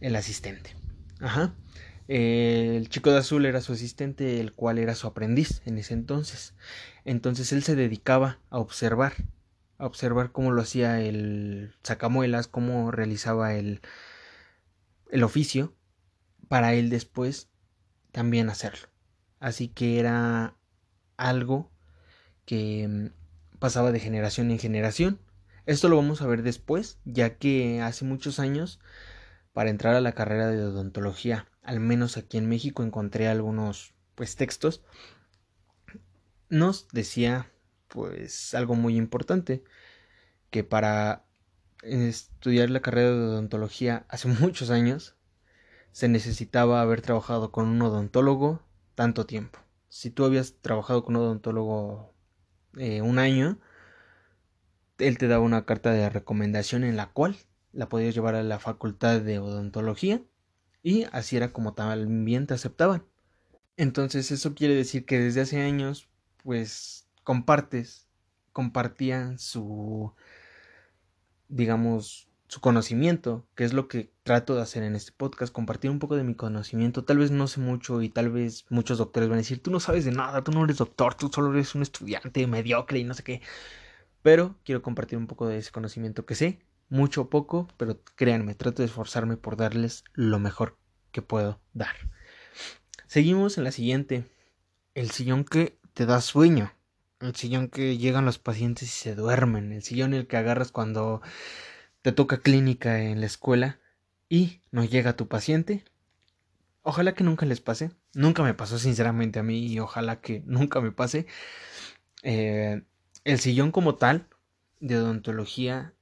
el 0.02 0.16
asistente. 0.16 0.76
Ajá. 1.20 1.56
El 2.10 2.90
chico 2.90 3.12
de 3.12 3.20
azul 3.20 3.46
era 3.46 3.62
su 3.62 3.74
asistente, 3.74 4.40
el 4.40 4.54
cual 4.54 4.80
era 4.80 4.96
su 4.96 5.06
aprendiz 5.06 5.62
en 5.66 5.78
ese 5.78 5.94
entonces. 5.94 6.56
Entonces 7.06 7.54
él 7.54 7.62
se 7.62 7.76
dedicaba 7.76 8.40
a 8.50 8.58
observar, 8.58 9.14
a 9.78 9.86
observar 9.86 10.32
cómo 10.32 10.52
lo 10.52 10.64
hacía 10.64 11.02
el 11.02 11.76
sacamuelas, 11.84 12.48
cómo 12.48 12.90
realizaba 12.90 13.54
el, 13.54 13.82
el 15.12 15.24
oficio, 15.24 15.76
para 16.48 16.74
él 16.74 16.90
después 16.90 17.50
también 18.12 18.50
hacerlo. 18.50 18.90
Así 19.40 19.68
que 19.68 20.00
era 20.00 20.56
algo 21.16 21.70
que 22.46 22.88
mm, 22.88 23.60
pasaba 23.60 23.92
de 23.92 24.00
generación 24.00 24.50
en 24.50 24.58
generación. 24.58 25.20
Esto 25.68 25.90
lo 25.90 25.98
vamos 25.98 26.24
a 26.24 26.28
ver 26.28 26.42
después, 26.42 26.98
ya 27.06 27.38
que 27.38 27.82
hace 27.82 28.04
muchos 28.04 28.40
años, 28.40 28.80
para 29.54 29.70
entrar 29.70 29.94
a 29.94 30.02
la 30.02 30.14
carrera 30.14 30.48
de 30.48 30.64
odontología, 30.64 31.48
al 31.70 31.80
menos 31.80 32.18
aquí 32.18 32.40
en 32.40 32.50
México 32.50 32.82
encontré 32.82 33.28
algunos 33.28 33.94
pues 34.16 34.36
textos, 34.36 34.82
nos 36.50 36.88
decía 36.88 37.52
pues 37.88 38.56
algo 38.56 38.74
muy 38.74 38.98
importante, 38.98 39.64
que 40.50 40.64
para 40.64 41.26
estudiar 41.84 42.72
la 42.72 42.80
carrera 42.80 43.12
de 43.12 43.22
odontología 43.22 44.08
hace 44.10 44.28
muchos 44.42 44.72
años 44.72 45.16
se 45.92 46.08
necesitaba 46.08 46.82
haber 46.82 47.02
trabajado 47.02 47.52
con 47.52 47.68
un 47.68 47.80
odontólogo 47.84 48.64
tanto 48.96 49.28
tiempo. 49.28 49.60
Si 49.90 50.10
tú 50.10 50.26
habías 50.26 50.56
trabajado 50.62 51.06
con 51.06 51.18
un 51.18 51.22
odontólogo 51.22 52.16
eh, 52.80 53.04
un 53.04 53.20
año, 53.20 53.60
él 54.98 55.20
te 55.20 55.28
daba 55.28 55.44
una 55.44 55.66
carta 55.66 55.92
de 55.92 56.10
recomendación 56.10 56.84
en 56.84 56.98
la 56.98 57.12
cual 57.12 57.38
la 57.74 57.90
podías 57.90 58.16
llevar 58.16 58.34
a 58.34 58.42
la 58.42 58.58
facultad 58.58 59.22
de 59.22 59.38
odontología 59.38 60.24
y 60.84 61.06
así 61.12 61.38
era 61.38 61.52
como 61.52 61.74
también 61.74 62.48
te 62.48 62.54
aceptaban. 62.54 63.04
Entonces 63.78 64.32
eso 64.32 64.56
quiere 64.56 64.76
decir 64.76 65.06
que 65.06 65.20
desde 65.20 65.42
hace 65.42 65.62
años 65.62 66.10
pues 66.44 67.08
compartes, 67.24 68.08
compartían 68.54 69.40
su 69.40 70.14
digamos 71.48 72.30
su 72.50 72.62
conocimiento, 72.62 73.46
que 73.56 73.64
es 73.64 73.74
lo 73.74 73.88
que 73.88 74.12
trato 74.24 74.56
de 74.56 74.64
hacer 74.64 74.82
en 74.82 74.96
este 74.96 75.12
podcast, 75.12 75.54
compartir 75.54 75.92
un 75.92 76.00
poco 76.00 76.16
de 76.16 76.24
mi 76.24 76.34
conocimiento. 76.34 77.06
Tal 77.06 77.20
vez 77.20 77.30
no 77.30 77.48
sé 77.48 77.60
mucho 77.60 78.02
y 78.02 78.10
tal 78.10 78.32
vez 78.32 78.66
muchos 78.70 78.98
doctores 78.98 79.30
van 79.30 79.38
a 79.38 79.42
decir, 79.42 79.62
tú 79.62 79.70
no 79.70 79.80
sabes 79.80 80.04
de 80.04 80.12
nada, 80.12 80.44
tú 80.44 80.52
no 80.52 80.64
eres 80.64 80.78
doctor, 80.78 81.14
tú 81.14 81.30
solo 81.32 81.52
eres 81.54 81.76
un 81.76 81.84
estudiante 81.84 82.48
mediocre 82.48 82.98
y 82.98 83.04
no 83.04 83.14
sé 83.14 83.24
qué. 83.24 83.42
Pero 84.24 84.56
quiero 84.66 84.82
compartir 84.82 85.20
un 85.20 85.28
poco 85.28 85.48
de 85.48 85.58
ese 85.60 85.72
conocimiento 85.72 86.26
que 86.26 86.36
sé, 86.36 86.60
mucho 86.90 87.22
o 87.22 87.30
poco, 87.30 87.68
pero 87.78 88.02
créanme, 88.16 88.56
trato 88.56 88.82
de 88.82 88.88
esforzarme 88.88 89.38
por 89.38 89.56
darles 89.56 90.04
lo 90.14 90.40
mejor 90.40 90.78
que 91.12 91.22
puedo 91.22 91.60
dar. 91.74 91.96
Seguimos 93.08 93.58
en 93.58 93.64
la 93.64 93.72
siguiente. 93.72 94.26
El 94.94 95.12
sillón 95.12 95.44
que 95.44 95.80
te 95.94 96.06
da 96.06 96.22
sueño. 96.22 96.74
El 97.20 97.36
sillón 97.36 97.70
que 97.70 97.98
llegan 97.98 98.26
los 98.26 98.40
pacientes 98.40 98.84
y 98.84 98.92
se 98.92 99.16
duermen. 99.16 99.72
El 99.72 99.84
sillón 99.84 100.14
el 100.14 100.28
que 100.28 100.38
agarras 100.38 100.72
cuando 100.72 101.22
te 102.02 102.12
toca 102.12 102.38
clínica 102.38 103.02
en 103.02 103.20
la 103.20 103.26
escuela 103.26 103.80
y 104.30 104.62
no 104.72 104.84
llega 104.84 105.16
tu 105.16 105.28
paciente. 105.28 105.84
Ojalá 106.84 107.14
que 107.14 107.24
nunca 107.24 107.46
les 107.46 107.62
pase. 107.62 107.92
Nunca 108.14 108.44
me 108.44 108.54
pasó 108.54 108.80
sinceramente 108.80 109.40
a 109.40 109.44
mí 109.44 109.66
y 109.68 109.80
ojalá 109.80 110.22
que 110.22 110.44
nunca 110.46 110.82
me 110.82 110.92
pase. 110.92 111.26
Eh, 112.24 112.84
el 113.24 113.40
sillón 113.40 113.72
como 113.72 113.96
tal 113.96 114.28
de 114.80 114.98
odontología, 114.98 115.94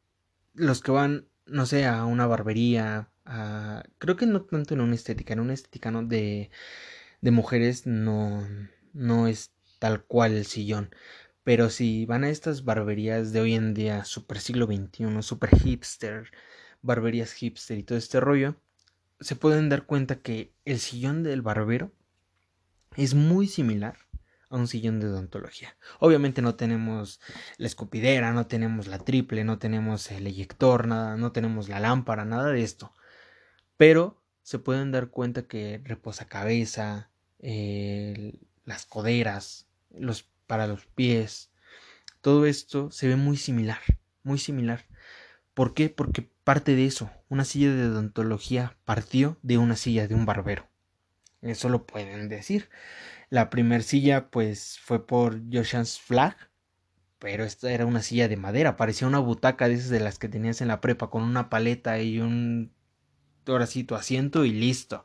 los 0.57 0.81
que 0.81 0.91
van, 0.91 1.27
no 1.45 1.65
sé, 1.65 1.85
a 1.85 2.05
una 2.05 2.27
barbería, 2.27 3.09
creo 3.99 4.15
que 4.17 4.25
no 4.25 4.41
tanto 4.41 4.73
en 4.73 4.81
una 4.81 4.95
estética, 4.95 5.33
en 5.33 5.39
una 5.39 5.53
estética 5.53 5.91
¿no? 5.91 6.03
de, 6.03 6.49
de 7.21 7.31
mujeres 7.31 7.85
no, 7.85 8.45
no 8.93 9.27
es 9.27 9.53
tal 9.79 10.03
cual 10.03 10.33
el 10.33 10.45
sillón. 10.45 10.93
Pero 11.43 11.69
si 11.69 12.05
van 12.05 12.23
a 12.23 12.29
estas 12.29 12.65
barberías 12.65 13.31
de 13.31 13.39
hoy 13.39 13.53
en 13.53 13.73
día, 13.73 14.03
super 14.03 14.39
siglo 14.39 14.65
XXI, 14.65 15.21
super 15.21 15.57
hipster, 15.57 16.31
barberías 16.81 17.33
hipster 17.33 17.77
y 17.77 17.83
todo 17.83 17.97
este 17.97 18.19
rollo, 18.19 18.55
se 19.19 19.35
pueden 19.35 19.69
dar 19.69 19.85
cuenta 19.85 20.21
que 20.21 20.53
el 20.65 20.79
sillón 20.79 21.23
del 21.23 21.41
barbero 21.41 21.93
es 22.95 23.13
muy 23.13 23.47
similar 23.47 23.97
a 24.49 24.55
un 24.55 24.67
sillón 24.67 24.99
de 24.99 25.07
odontología. 25.07 25.77
Obviamente 25.99 26.41
no 26.41 26.55
tenemos 26.55 27.19
la 27.57 27.67
escupidera, 27.67 28.31
no 28.31 28.47
tenemos 28.47 28.87
la 28.87 28.99
triple, 28.99 29.43
no 29.43 29.59
tenemos 29.59 30.11
el 30.11 30.27
eyector, 30.27 30.87
nada, 30.87 31.17
no 31.17 31.31
tenemos 31.31 31.69
la 31.69 31.79
lámpara, 31.79 32.25
nada 32.25 32.51
de 32.51 32.63
esto. 32.63 32.93
Pero 33.77 34.21
se 34.43 34.59
pueden 34.59 34.91
dar 34.91 35.09
cuenta 35.09 35.47
que 35.47 35.81
reposa 35.83 36.27
cabeza, 36.27 37.11
las 37.39 38.85
coderas, 38.85 39.67
los 39.91 40.29
para 40.47 40.67
los 40.67 40.85
pies. 40.85 41.51
Todo 42.21 42.45
esto 42.45 42.89
se 42.89 43.07
ve 43.07 43.15
muy 43.15 43.37
similar, 43.37 43.79
muy 44.23 44.39
similar. 44.39 44.85
¿Por 45.53 45.73
qué? 45.73 45.89
Porque 45.89 46.29
parte 46.43 46.75
de 46.75 46.85
eso. 46.85 47.11
Una 47.29 47.45
silla 47.45 47.73
de 47.73 47.87
odontología 47.87 48.77
partió 48.85 49.37
de 49.41 49.57
una 49.57 49.75
silla 49.75 50.07
de 50.07 50.15
un 50.15 50.25
barbero. 50.25 50.67
Eso 51.41 51.69
lo 51.69 51.85
pueden 51.85 52.29
decir. 52.29 52.69
La 53.29 53.49
primera 53.49 53.83
silla 53.83 54.29
pues 54.29 54.79
fue 54.81 55.05
por 55.05 55.41
Joshan's 55.51 55.99
Flag, 55.99 56.35
pero 57.19 57.43
esta 57.43 57.71
era 57.71 57.85
una 57.85 58.01
silla 58.01 58.27
de 58.27 58.37
madera, 58.37 58.77
parecía 58.77 59.07
una 59.07 59.19
butaca 59.19 59.67
de 59.67 59.75
esas 59.75 59.89
de 59.89 59.99
las 59.99 60.19
que 60.19 60.29
tenías 60.29 60.61
en 60.61 60.69
la 60.69 60.81
prepa 60.81 61.09
con 61.09 61.23
una 61.23 61.49
paleta 61.49 61.99
y 61.99 62.19
un 62.19 62.71
toracito 63.43 63.95
asiento 63.95 64.45
y 64.45 64.51
listo. 64.51 65.03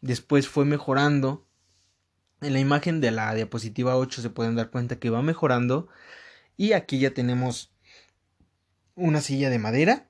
Después 0.00 0.48
fue 0.48 0.64
mejorando 0.64 1.46
en 2.44 2.52
la 2.52 2.60
imagen 2.60 3.00
de 3.00 3.10
la 3.10 3.34
diapositiva 3.34 3.96
8 3.96 4.20
se 4.20 4.30
pueden 4.30 4.54
dar 4.54 4.70
cuenta 4.70 4.98
que 4.98 5.10
va 5.10 5.22
mejorando. 5.22 5.88
Y 6.56 6.72
aquí 6.72 6.98
ya 6.98 7.14
tenemos 7.14 7.74
una 8.94 9.20
silla 9.20 9.48
de 9.50 9.58
madera 9.58 10.08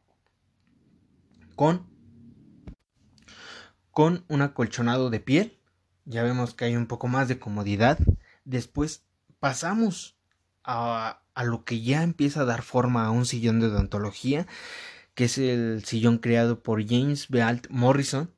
con, 1.55 1.87
con 3.93 4.25
un 4.29 4.43
acolchonado 4.43 5.11
de 5.11 5.21
piel. 5.21 5.59
Ya 6.05 6.23
vemos 6.23 6.55
que 6.55 6.67
hay 6.67 6.77
un 6.77 6.87
poco 6.87 7.09
más 7.09 7.29
de 7.29 7.39
comodidad. 7.39 7.99
Después 8.45 9.05
pasamos 9.41 10.17
a, 10.63 11.23
a 11.35 11.45
lo 11.45 11.65
que 11.65 11.81
ya 11.83 12.03
empieza 12.03 12.43
a 12.43 12.45
dar 12.45 12.63
forma 12.63 13.07
a 13.07 13.11
un 13.11 13.27
sillón 13.27 13.61
de 13.61 13.67
odontología, 13.67 14.47
que 15.15 15.25
es 15.25 15.39
el 15.39 15.85
sillón 15.85 16.19
creado 16.19 16.63
por 16.63 16.87
James 16.87 17.29
Bealt 17.29 17.69
Morrison, 17.71 18.35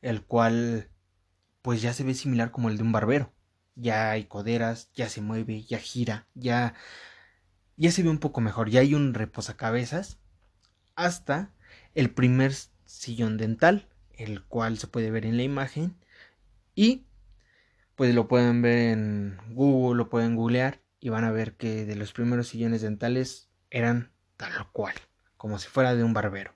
el 0.00 0.22
cual 0.22 0.88
pues 1.62 1.82
ya 1.82 1.92
se 1.92 2.04
ve 2.04 2.14
similar 2.14 2.50
como 2.50 2.68
el 2.68 2.76
de 2.76 2.82
un 2.82 2.92
barbero. 2.92 3.32
Ya 3.74 4.10
hay 4.10 4.24
coderas, 4.24 4.90
ya 4.94 5.08
se 5.08 5.20
mueve, 5.20 5.62
ya 5.64 5.78
gira, 5.78 6.26
ya 6.34 6.74
ya 7.76 7.90
se 7.90 8.02
ve 8.02 8.10
un 8.10 8.18
poco 8.18 8.40
mejor, 8.40 8.70
ya 8.70 8.80
hay 8.80 8.94
un 8.94 9.14
reposacabezas 9.14 10.18
hasta 10.94 11.52
el 11.94 12.10
primer 12.10 12.52
sillón 12.84 13.38
dental, 13.38 13.88
el 14.12 14.44
cual 14.44 14.78
se 14.78 14.86
puede 14.86 15.10
ver 15.10 15.26
en 15.26 15.36
la 15.36 15.42
imagen 15.42 15.96
y 16.74 17.06
pues 17.94 18.14
lo 18.14 18.28
pueden 18.28 18.62
ver 18.62 18.78
en 18.78 19.38
Google, 19.50 19.98
lo 19.98 20.08
pueden 20.08 20.36
googlear 20.36 20.80
y 21.00 21.08
van 21.08 21.24
a 21.24 21.30
ver 21.30 21.56
que 21.56 21.84
de 21.84 21.96
los 21.96 22.12
primeros 22.12 22.48
sillones 22.48 22.82
dentales 22.82 23.50
eran 23.70 24.12
tal 24.36 24.70
cual, 24.72 24.94
como 25.36 25.58
si 25.58 25.68
fuera 25.68 25.94
de 25.94 26.04
un 26.04 26.14
barbero. 26.14 26.54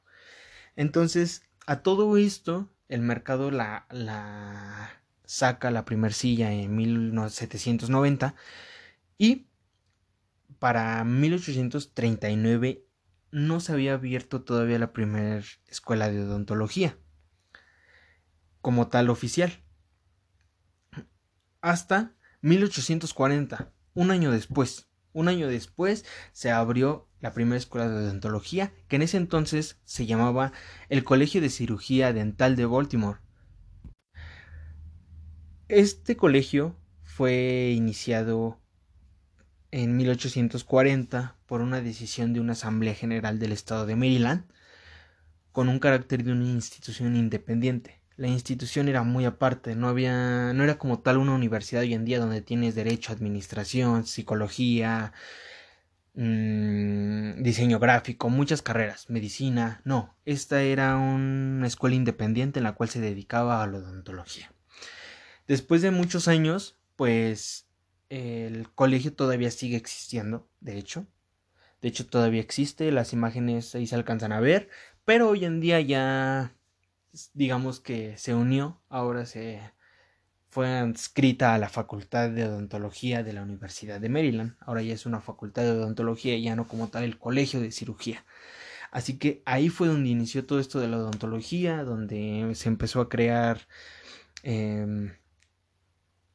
Entonces, 0.77 1.43
a 1.67 1.83
todo 1.83 2.17
esto 2.17 2.71
el 2.89 3.01
mercado 3.01 3.51
la, 3.51 3.87
la 3.91 5.03
saca 5.25 5.71
la 5.71 5.85
primer 5.85 6.13
silla 6.13 6.53
en 6.53 6.77
1790 6.77 8.35
y 9.19 9.49
para 10.59 11.03
1839 11.05 12.85
no 13.31 13.61
se 13.61 13.73
había 13.73 13.95
abierto 13.95 14.43
todavía 14.43 14.79
la 14.79 14.93
primera 14.93 15.43
escuela 15.67 16.11
de 16.11 16.23
odontología 16.23 16.97
como 18.61 18.89
tal 18.89 19.11
oficial. 19.11 19.63
Hasta 21.67 22.15
1840, 22.43 23.73
un 23.95 24.13
año 24.13 24.31
después. 24.31 24.87
Un 25.13 25.27
año 25.27 25.49
después 25.49 26.05
se 26.31 26.53
abrió 26.53 27.09
la 27.19 27.33
primera 27.33 27.57
escuela 27.57 27.89
de 27.89 28.05
odontología, 28.05 28.73
que 28.87 28.95
en 28.95 29.03
ese 29.03 29.17
entonces 29.17 29.77
se 29.83 30.07
llamaba 30.07 30.53
el 30.91 31.03
Colegio 31.03 31.41
de 31.41 31.51
Cirugía 31.51 32.13
Dental 32.13 32.55
de 32.55 32.67
Baltimore. 32.67 33.19
Este 35.67 36.17
colegio 36.17 36.77
fue 37.03 37.73
iniciado 37.75 38.61
en 39.73 39.97
1840 39.97 41.35
por 41.47 41.63
una 41.63 41.81
decisión 41.81 42.33
de 42.33 42.39
una 42.39 42.53
Asamblea 42.53 42.95
General 42.95 43.41
del 43.41 43.51
Estado 43.51 43.87
de 43.87 43.97
Maryland 43.97 44.45
con 45.51 45.69
un 45.69 45.81
carácter 45.81 46.23
de 46.23 46.31
una 46.31 46.45
institución 46.45 47.17
independiente. 47.17 48.06
La 48.17 48.29
institución 48.29 48.89
era 48.89 49.03
muy 49.03 49.25
aparte, 49.27 49.77
no 49.77 49.89
había 49.89 50.53
no 50.55 50.65
era 50.65 50.79
como 50.79 51.01
tal 51.01 51.19
una 51.19 51.35
universidad 51.35 51.83
hoy 51.83 51.93
en 51.95 52.05
día 52.05 52.19
donde 52.19 52.41
tienes 52.41 52.75
derecho, 52.75 53.13
administración, 53.13 54.07
psicología, 54.07 55.13
mmm, 56.15 57.43
diseño 57.43 57.79
gráfico, 57.79 58.31
muchas 58.31 58.63
carreras, 58.63 59.11
medicina, 59.11 59.83
no, 59.85 60.17
esta 60.25 60.63
era 60.63 60.97
una 60.97 61.67
escuela 61.67 61.97
independiente 61.97 62.59
en 62.59 62.65
la 62.65 62.73
cual 62.73 62.89
se 62.89 63.01
dedicaba 63.01 63.63
a 63.63 63.67
la 63.67 63.79
odontología. 63.79 64.51
Después 65.47 65.83
de 65.83 65.91
muchos 65.91 66.27
años, 66.27 66.77
pues 66.97 67.67
el 68.09 68.71
colegio 68.75 69.13
todavía 69.13 69.51
sigue 69.51 69.77
existiendo, 69.77 70.49
de 70.61 70.79
hecho. 70.79 71.07
De 71.83 71.89
hecho, 71.89 72.07
todavía 72.07 72.41
existe, 72.41 72.91
las 72.91 73.13
imágenes 73.13 73.75
ahí 73.75 73.87
se 73.87 73.95
alcanzan 73.95 74.33
a 74.33 74.41
ver, 74.41 74.71
pero 75.05 75.29
hoy 75.29 75.45
en 75.45 75.61
día 75.61 75.81
ya, 75.81 76.55
digamos 77.35 77.81
que 77.81 78.17
se 78.19 78.35
unió, 78.35 78.81
ahora 78.89 79.27
se 79.27 79.61
fue 80.49 80.69
adscrita 80.69 81.55
a 81.55 81.59
la 81.59 81.69
Facultad 81.69 82.31
de 82.31 82.47
Odontología 82.47 83.23
de 83.23 83.33
la 83.33 83.43
Universidad 83.43 84.01
de 84.01 84.09
Maryland. 84.09 84.57
Ahora 84.61 84.83
ya 84.83 84.95
es 84.95 85.05
una 85.05 85.21
facultad 85.21 85.63
de 85.65 85.73
odontología, 85.73 86.39
ya 86.39 86.57
no 86.57 86.67
como 86.67 86.89
tal 86.89 87.05
el 87.05 87.19
colegio 87.19 87.61
de 87.61 87.73
cirugía. 87.73 88.25
Así 88.91 89.19
que 89.19 89.43
ahí 89.45 89.69
fue 89.69 89.89
donde 89.89 90.09
inició 90.09 90.47
todo 90.47 90.59
esto 90.59 90.81
de 90.81 90.89
la 90.89 90.97
odontología, 90.97 91.85
donde 91.85 92.53
se 92.55 92.69
empezó 92.69 93.03
a 93.03 93.09
crear 93.09 93.67
eh, 94.43 95.13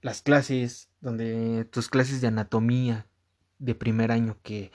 las 0.01 0.21
clases, 0.21 0.89
donde 0.99 1.65
tus 1.65 1.89
clases 1.89 2.21
de 2.21 2.27
anatomía 2.27 3.07
de 3.57 3.75
primer 3.75 4.11
año 4.11 4.37
que 4.43 4.71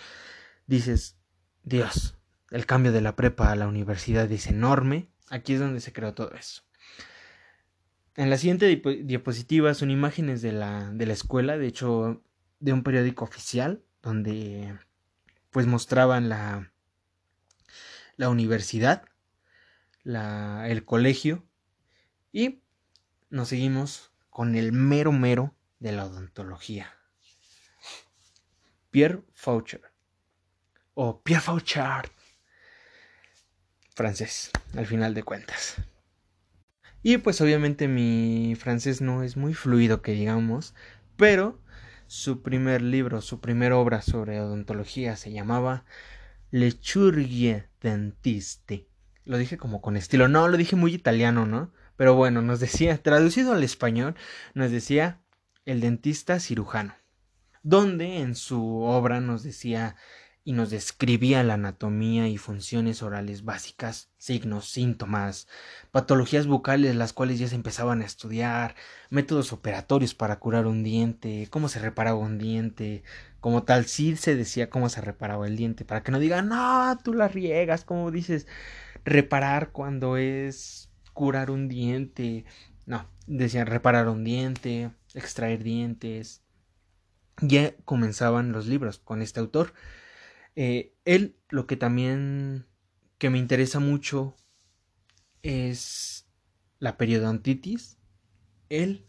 dices, 0.67 1.17
Dios, 1.63 2.17
el 2.51 2.67
cambio 2.67 2.93
de 2.93 3.01
la 3.01 3.17
prepa 3.17 3.51
a 3.51 3.57
la 3.57 3.69
universidad 3.69 4.31
es 4.31 4.47
enorme. 4.47 5.09
Aquí 5.29 5.55
es 5.55 5.61
donde 5.61 5.81
se 5.81 5.93
creó 5.93 6.15
todo 6.15 6.33
eso. 6.33 6.63
En 8.15 8.31
la 8.31 8.39
siguiente 8.39 8.83
diapositiva 9.05 9.75
son 9.75 9.91
imágenes 9.91 10.41
de 10.41 10.53
la, 10.53 10.91
de 10.91 11.07
la 11.07 11.13
escuela, 11.13 11.59
de 11.59 11.67
hecho, 11.67 12.23
de 12.61 12.73
un 12.73 12.83
periódico 12.83 13.25
oficial, 13.25 13.83
donde 14.03 14.79
pues 15.51 15.67
mostraban 15.67 16.29
la, 16.29 16.73
la 18.17 18.29
universidad, 18.31 19.05
la, 20.03 20.69
el 20.69 20.85
colegio, 20.85 21.45
y 22.33 22.63
nos 23.29 23.49
seguimos 23.49 24.13
con 24.31 24.55
el 24.55 24.73
mero 24.73 25.13
mero 25.13 25.55
de 25.79 25.93
la 25.93 26.07
odontología. 26.07 26.95
Pierre 28.91 29.23
Faucher. 29.35 29.83
O 30.95 31.21
Pierre 31.23 31.43
Fauchard. 31.43 32.11
Francés, 33.97 34.51
al 34.77 34.85
final 34.85 35.15
de 35.15 35.23
cuentas. 35.23 35.77
Y 37.03 37.17
pues 37.17 37.41
obviamente 37.41 37.89
mi 37.89 38.55
francés 38.55 39.01
no 39.01 39.23
es 39.23 39.39
muy 39.39 39.55
fluido 39.55 40.03
que 40.03 40.13
digamos, 40.13 40.75
pero 41.17 41.59
su 42.07 42.43
primer 42.43 42.83
libro, 42.83 43.23
su 43.23 43.41
primera 43.41 43.79
obra 43.79 44.03
sobre 44.03 44.39
odontología 44.39 45.17
se 45.17 45.33
llamaba 45.33 45.87
Le 46.51 46.79
Chirurgie 46.79 47.69
Dentiste. 47.81 48.87
Lo 49.25 49.39
dije 49.39 49.57
como 49.57 49.81
con 49.81 49.97
estilo, 49.97 50.29
no, 50.29 50.47
lo 50.47 50.59
dije 50.59 50.77
muy 50.77 50.93
italiano, 50.93 51.47
¿no? 51.47 51.73
Pero 51.97 52.15
bueno, 52.15 52.43
nos 52.43 52.61
decía, 52.61 52.99
traducido 53.03 53.55
al 53.55 53.65
español, 53.65 54.15
nos 54.53 54.71
decía 54.71 55.23
el 55.65 55.81
dentista 55.81 56.39
cirujano, 56.39 56.95
donde 57.63 58.19
en 58.19 58.35
su 58.35 58.83
obra 58.83 59.21
nos 59.23 59.43
decía 59.43 59.97
y 60.47 60.53
nos 60.53 60.71
describía 60.71 61.43
la 61.43 61.55
anatomía 61.55 62.29
y 62.29 62.39
funciones 62.39 63.03
orales 63.03 63.45
básicas, 63.45 64.11
signos, 64.17 64.71
síntomas, 64.71 65.49
patologías 65.91 66.47
bucales 66.47 66.95
las 66.95 67.13
cuales 67.13 67.41
ya 67.41 67.49
se 67.49 67.57
empezaban 67.57 68.01
a 68.01 68.05
estudiar, 68.05 68.77
métodos 69.11 69.53
operatorios 69.53 70.15
para 70.15 70.39
curar 70.39 70.69
un 70.69 70.85
diente, 70.85 71.49
cómo 71.51 71.69
se 71.69 71.81
reparaba 71.81 72.19
un 72.19 72.39
diente, 72.39 73.03
como 73.41 73.65
tal 73.65 73.87
sí 73.87 74.15
se 74.15 74.37
decía 74.37 74.71
cómo 74.71 74.89
se 74.89 75.01
reparaba 75.01 75.49
el 75.49 75.57
diente, 75.57 75.85
para 75.85 76.05
que 76.05 76.13
no 76.13 76.21
digan, 76.21 76.49
no, 76.49 76.97
tú 77.03 77.13
la 77.13 77.27
riegas, 77.27 77.85
como 77.85 78.13
dices, 78.13 78.47
reparar 79.05 79.73
cuando 79.73 80.17
es 80.17 80.91
curar 81.13 81.51
un 81.51 81.67
diente, 81.67 82.45
no, 82.87 83.11
decían 83.27 83.67
reparar 83.67 84.09
un 84.09 84.23
diente, 84.23 84.93
extraer 85.13 85.65
dientes. 85.65 86.45
Ya 87.43 87.75
comenzaban 87.85 88.53
los 88.53 88.69
libros 88.69 88.99
con 88.99 89.23
este 89.23 89.41
autor. 89.41 89.75
Eh, 90.57 90.95
él, 91.05 91.37
lo 91.49 91.67
que 91.67 91.77
también 91.77 92.67
que 93.19 93.31
me 93.31 93.39
interesa 93.39 93.79
mucho 93.79 94.37
es 95.43 96.27
la 96.79 96.97
periodontitis. 96.97 97.99
Él 98.69 99.07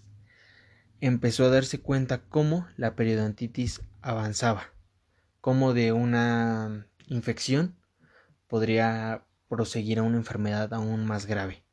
empezó 1.02 1.46
a 1.46 1.50
darse 1.50 1.82
cuenta 1.82 2.22
cómo 2.30 2.68
la 2.78 2.96
periodontitis 2.96 3.82
avanzaba, 4.02 4.74
cómo 5.42 5.74
de 5.74 5.92
una 5.94 6.88
infección 7.08 7.76
podría 8.48 9.26
proseguir 9.50 10.00
a 10.00 10.04
una 10.04 10.18
enfermedad 10.18 10.74
aún 10.74 11.06
más 11.06 11.26
grave 11.26 11.64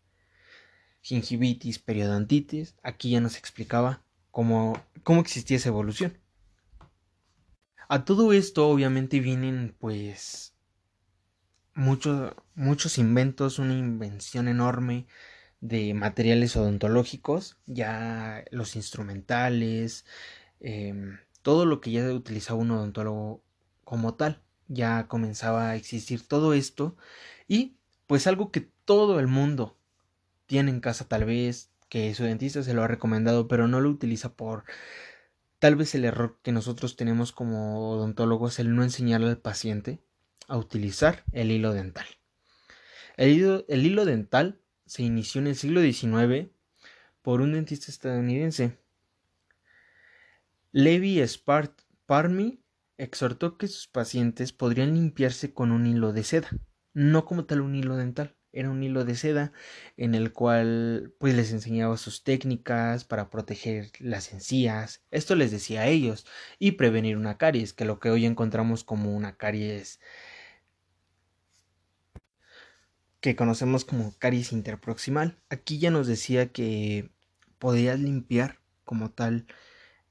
gingivitis, 1.05 1.79
periodontitis, 1.79 2.75
aquí 2.83 3.11
ya 3.11 3.21
nos 3.21 3.37
explicaba 3.37 4.03
cómo, 4.31 4.83
cómo 5.03 5.21
existía 5.21 5.59
esa 5.59 5.69
evolución. 5.69 6.19
A 7.89 8.05
todo 8.05 8.33
esto 8.33 8.69
obviamente 8.69 9.21
vienen 9.21 9.75
pues 9.79 10.55
muchos, 11.75 12.35
muchos 12.55 12.99
inventos, 12.99 13.59
una 13.59 13.75
invención 13.75 14.49
enorme 14.49 15.07
de 15.61 15.95
materiales 15.95 16.57
odontológicos, 16.57 17.59
ya 17.67 18.45
los 18.51 18.77
instrumentales, 18.77 20.05
em, 20.61 21.19
todo 21.43 21.67
lo 21.67 21.81
que 21.81 21.91
ya 21.93 22.07
utilizaba 22.13 22.59
un 22.61 22.71
odontólogo 22.71 23.43
como 23.85 24.15
tal, 24.15 24.43
ya 24.69 25.09
comenzaba 25.09 25.71
a 25.71 25.77
existir 25.77 26.27
todo 26.27 26.55
esto 26.55 26.97
y 27.49 27.77
pues 28.07 28.27
algo 28.27 28.51
que 28.51 28.61
todo 28.85 29.21
el 29.21 29.27
mundo 29.29 29.79
tiene 30.47 30.71
en 30.71 30.81
casa 30.81 31.07
tal 31.07 31.25
vez, 31.25 31.71
que 31.89 32.15
su 32.15 32.25
dentista 32.25 32.63
se 32.63 32.75
lo 32.75 32.83
ha 32.83 32.89
recomendado, 32.89 33.49
pero 33.49 33.69
no 33.69 33.81
lo 33.81 33.91
utiliza 33.91 34.35
por 34.35 34.65
tal 35.65 35.77
vez 35.77 35.95
el 35.95 36.05
error 36.05 36.39
que 36.43 36.53
nosotros 36.53 36.95
tenemos 36.95 37.33
como 37.33 37.89
odontólogos, 37.89 38.59
el 38.59 38.77
no 38.77 38.83
enseñarle 38.83 39.29
al 39.29 39.39
paciente 39.39 40.05
a 40.47 40.59
utilizar 40.59 41.25
el 41.33 41.51
hilo 41.51 41.73
dental. 41.73 42.05
El 43.17 43.31
hilo, 43.31 43.65
el 43.69 43.87
hilo 43.87 44.05
dental 44.05 44.61
se 44.85 45.05
inició 45.05 45.41
en 45.41 45.47
el 45.47 45.57
siglo 45.57 45.81
XIX 45.81 46.51
por 47.23 47.41
un 47.41 47.55
dentista 47.55 47.91
estadounidense. 47.91 48.79
Levi 50.71 51.27
Spart 51.27 51.81
Parmy 52.05 52.63
exhortó 52.99 53.57
que 53.57 53.67
sus 53.67 53.89
pacientes 53.89 54.53
podrían 54.53 54.93
limpiarse 54.93 55.55
con 55.55 55.73
un 55.73 55.87
hilo 55.87 56.13
de 56.13 56.25
seda, 56.25 56.51
no 56.93 57.25
como 57.25 57.47
tal 57.47 57.63
un 57.63 57.75
hilo 57.75 57.97
dental 57.97 58.37
era 58.55 58.71
un 58.71 58.83
hilo 58.83 59.05
de 59.05 59.15
seda 59.17 59.53
en 59.97 60.15
el 60.15 60.33
cual 60.33 61.13
pues 61.19 61.35
les 61.35 61.53
enseñaba 61.53 61.97
sus 61.97 62.25
técnicas 62.25 63.05
para 63.05 63.31
proteger 63.31 63.91
las 63.99 64.33
encías, 64.33 65.03
esto 65.11 65.35
les 65.35 65.51
decía 65.51 65.83
a 65.83 65.89
ellos, 65.89 66.27
y 66.59 66.73
prevenir 66.73 67.17
una 67.17 67.37
caries, 67.37 67.73
que 67.73 67.85
lo 67.85 68.01
que 68.01 68.11
hoy 68.11 68.27
encontramos 68.27 68.85
como 68.85 69.15
una 69.15 69.37
caries 69.37 70.01
que 73.21 73.37
conocemos 73.37 73.87
como 73.87 74.15
caries 74.19 74.53
interproximal. 74.53 75.41
Aquí 75.49 75.79
ya 75.79 75.91
nos 75.91 76.07
decía 76.07 76.53
que 76.53 77.11
podías 77.59 77.99
limpiar 77.99 78.61
como 78.85 79.11
tal 79.11 79.47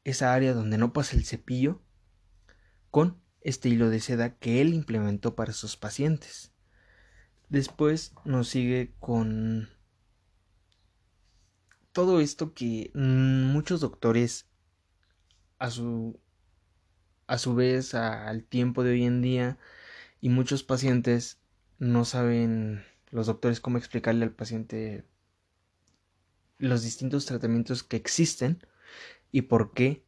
esa 0.04 0.34
área 0.34 0.54
donde 0.54 0.80
no 0.80 0.94
pasa 0.94 1.16
el 1.16 1.24
cepillo 1.24 1.82
con 2.90 3.22
este 3.42 3.70
hilo 3.70 3.90
de 3.90 4.00
seda 4.00 4.36
que 4.38 4.62
él 4.62 4.74
implementó 4.74 5.36
para 5.36 5.54
sus 5.54 5.78
pacientes. 5.78 6.53
Después 7.54 8.16
nos 8.26 8.48
sigue 8.50 8.96
con 9.00 9.70
todo 11.92 12.20
esto 12.20 12.56
que 12.56 12.90
muchos 12.96 13.80
doctores 13.80 14.48
a 15.60 15.70
su 15.70 16.20
a 17.28 17.38
su 17.38 17.54
vez 17.54 17.94
al 17.94 18.44
tiempo 18.44 18.84
de 18.84 18.94
hoy 18.94 19.04
en 19.04 19.22
día 19.22 19.60
y 20.20 20.30
muchos 20.30 20.64
pacientes 20.64 21.38
no 21.78 22.06
saben 22.06 22.84
los 23.12 23.28
doctores 23.28 23.60
cómo 23.60 23.78
explicarle 23.78 24.26
al 24.26 24.32
paciente 24.32 25.06
los 26.58 26.82
distintos 26.82 27.28
tratamientos 27.28 27.84
que 27.84 27.98
existen 27.98 28.66
y 29.32 29.44
por 29.44 29.76
qué 29.76 30.04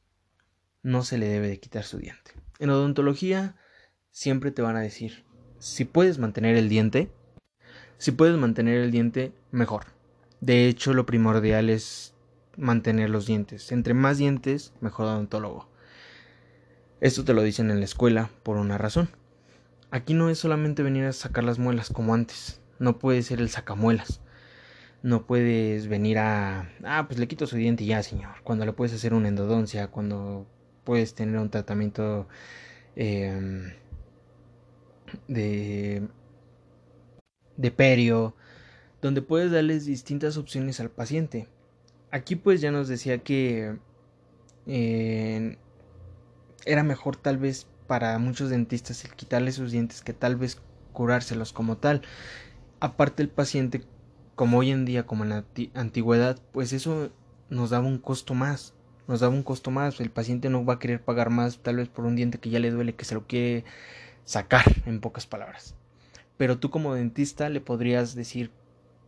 no 0.82 1.04
se 1.04 1.20
le 1.20 1.28
debe 1.28 1.50
de 1.50 1.60
quitar 1.60 1.84
su 1.84 2.00
diente. 2.00 2.32
En 2.58 2.72
odontología 2.72 3.56
siempre 4.10 4.50
te 4.50 4.64
van 4.64 4.78
a 4.78 4.82
decir, 4.82 5.26
si 5.60 5.86
puedes 5.86 6.18
mantener 6.18 6.56
el 6.56 6.70
diente, 6.70 7.12
si 7.98 8.12
puedes 8.12 8.38
mantener 8.38 8.82
el 8.82 8.92
diente, 8.92 9.32
mejor. 9.52 9.86
De 10.42 10.68
hecho, 10.68 10.94
lo 10.94 11.06
primordial 11.06 11.70
es 11.70 12.14
mantener 12.58 13.10
los 13.10 13.26
dientes. 13.26 13.72
Entre 13.72 13.94
más 13.94 14.18
dientes, 14.18 14.74
mejor 14.82 15.08
odontólogo. 15.08 15.68
Esto 17.02 17.24
te 17.24 17.34
lo 17.34 17.44
dicen 17.44 17.72
en 17.72 17.80
la 17.80 17.86
escuela 17.86 18.30
por 18.44 18.58
una 18.58 18.78
razón. 18.78 19.10
aquí 19.92 20.14
no 20.14 20.30
es 20.30 20.40
solamente 20.40 20.84
venir 20.84 21.06
a 21.06 21.14
sacar 21.14 21.44
las 21.44 21.60
muelas 21.60 21.90
como 21.90 22.14
antes, 22.14 22.60
no 22.80 23.00
puede 23.00 23.22
ser 23.22 23.40
el 23.40 23.50
sacamuelas. 23.50 24.22
No 25.04 25.26
puedes 25.28 25.88
venir 25.88 26.18
a, 26.18 26.72
ah, 26.84 27.06
pues 27.08 27.20
le 27.20 27.28
quito 27.28 27.46
su 27.46 27.58
diente 27.58 27.84
y 27.84 27.88
ya, 27.88 28.02
señor. 28.02 28.32
Cuando 28.44 28.66
le 28.66 28.74
puedes 28.74 28.94
hacer 28.94 29.14
una 29.14 29.28
endodoncia, 29.28 29.88
cuando 29.88 30.48
puedes 30.84 31.14
tener 31.14 31.40
un 31.40 31.52
tratamiento 31.52 32.28
em, 32.96 33.72
de, 35.28 36.08
de 37.58 37.72
perio, 37.72 38.36
donde 39.02 39.22
puedes 39.22 39.52
darles 39.52 39.86
distintas 39.86 40.38
opciones 40.38 40.80
al 40.80 40.90
paciente. 40.90 41.48
Aquí 42.12 42.36
pues 42.36 42.62
ya 42.62 42.72
nos 42.72 42.88
decía 42.88 43.20
que 43.20 43.78
eh, 44.68 45.58
era 46.66 46.84
mejor 46.84 47.16
tal 47.16 47.38
vez 47.38 47.68
para 47.88 48.18
muchos 48.18 48.50
dentistas 48.50 49.06
el 49.06 49.14
quitarle 49.14 49.52
sus 49.52 49.72
dientes 49.72 50.02
que 50.02 50.14
tal 50.14 50.36
vez 50.36 50.62
curárselos 50.94 51.54
como 51.54 51.78
tal. 51.78 52.02
Aparte 52.80 53.22
el 53.22 53.30
paciente, 53.30 53.84
como 54.36 54.58
hoy 54.58 54.72
en 54.72 54.86
día, 54.86 55.06
como 55.06 55.24
en 55.24 55.30
la 55.30 55.46
antigüedad, 55.74 56.40
pues 56.52 56.74
eso 56.74 57.12
nos 57.50 57.70
daba 57.70 57.88
un 57.88 58.00
costo 58.00 58.34
más. 58.34 58.74
Nos 59.08 59.20
daba 59.20 59.34
un 59.34 59.44
costo 59.44 59.70
más. 59.70 60.00
El 60.00 60.10
paciente 60.10 60.50
no 60.50 60.66
va 60.66 60.76
a 60.76 60.80
querer 60.80 61.04
pagar 61.04 61.30
más 61.30 61.60
tal 61.60 61.78
vez 61.78 61.90
por 61.90 62.06
un 62.06 62.16
diente 62.16 62.40
que 62.40 62.50
ya 62.50 62.60
le 62.60 62.72
duele, 62.72 62.96
que 62.96 63.06
se 63.06 63.16
lo 63.16 63.28
quiere 63.28 63.66
sacar, 64.24 64.66
en 64.86 65.00
pocas 65.00 65.28
palabras. 65.28 65.76
Pero 66.38 66.58
tú 66.58 66.70
como 66.70 66.94
dentista 66.94 67.50
le 67.50 67.62
podrías 67.62 68.16
decir 68.16 68.52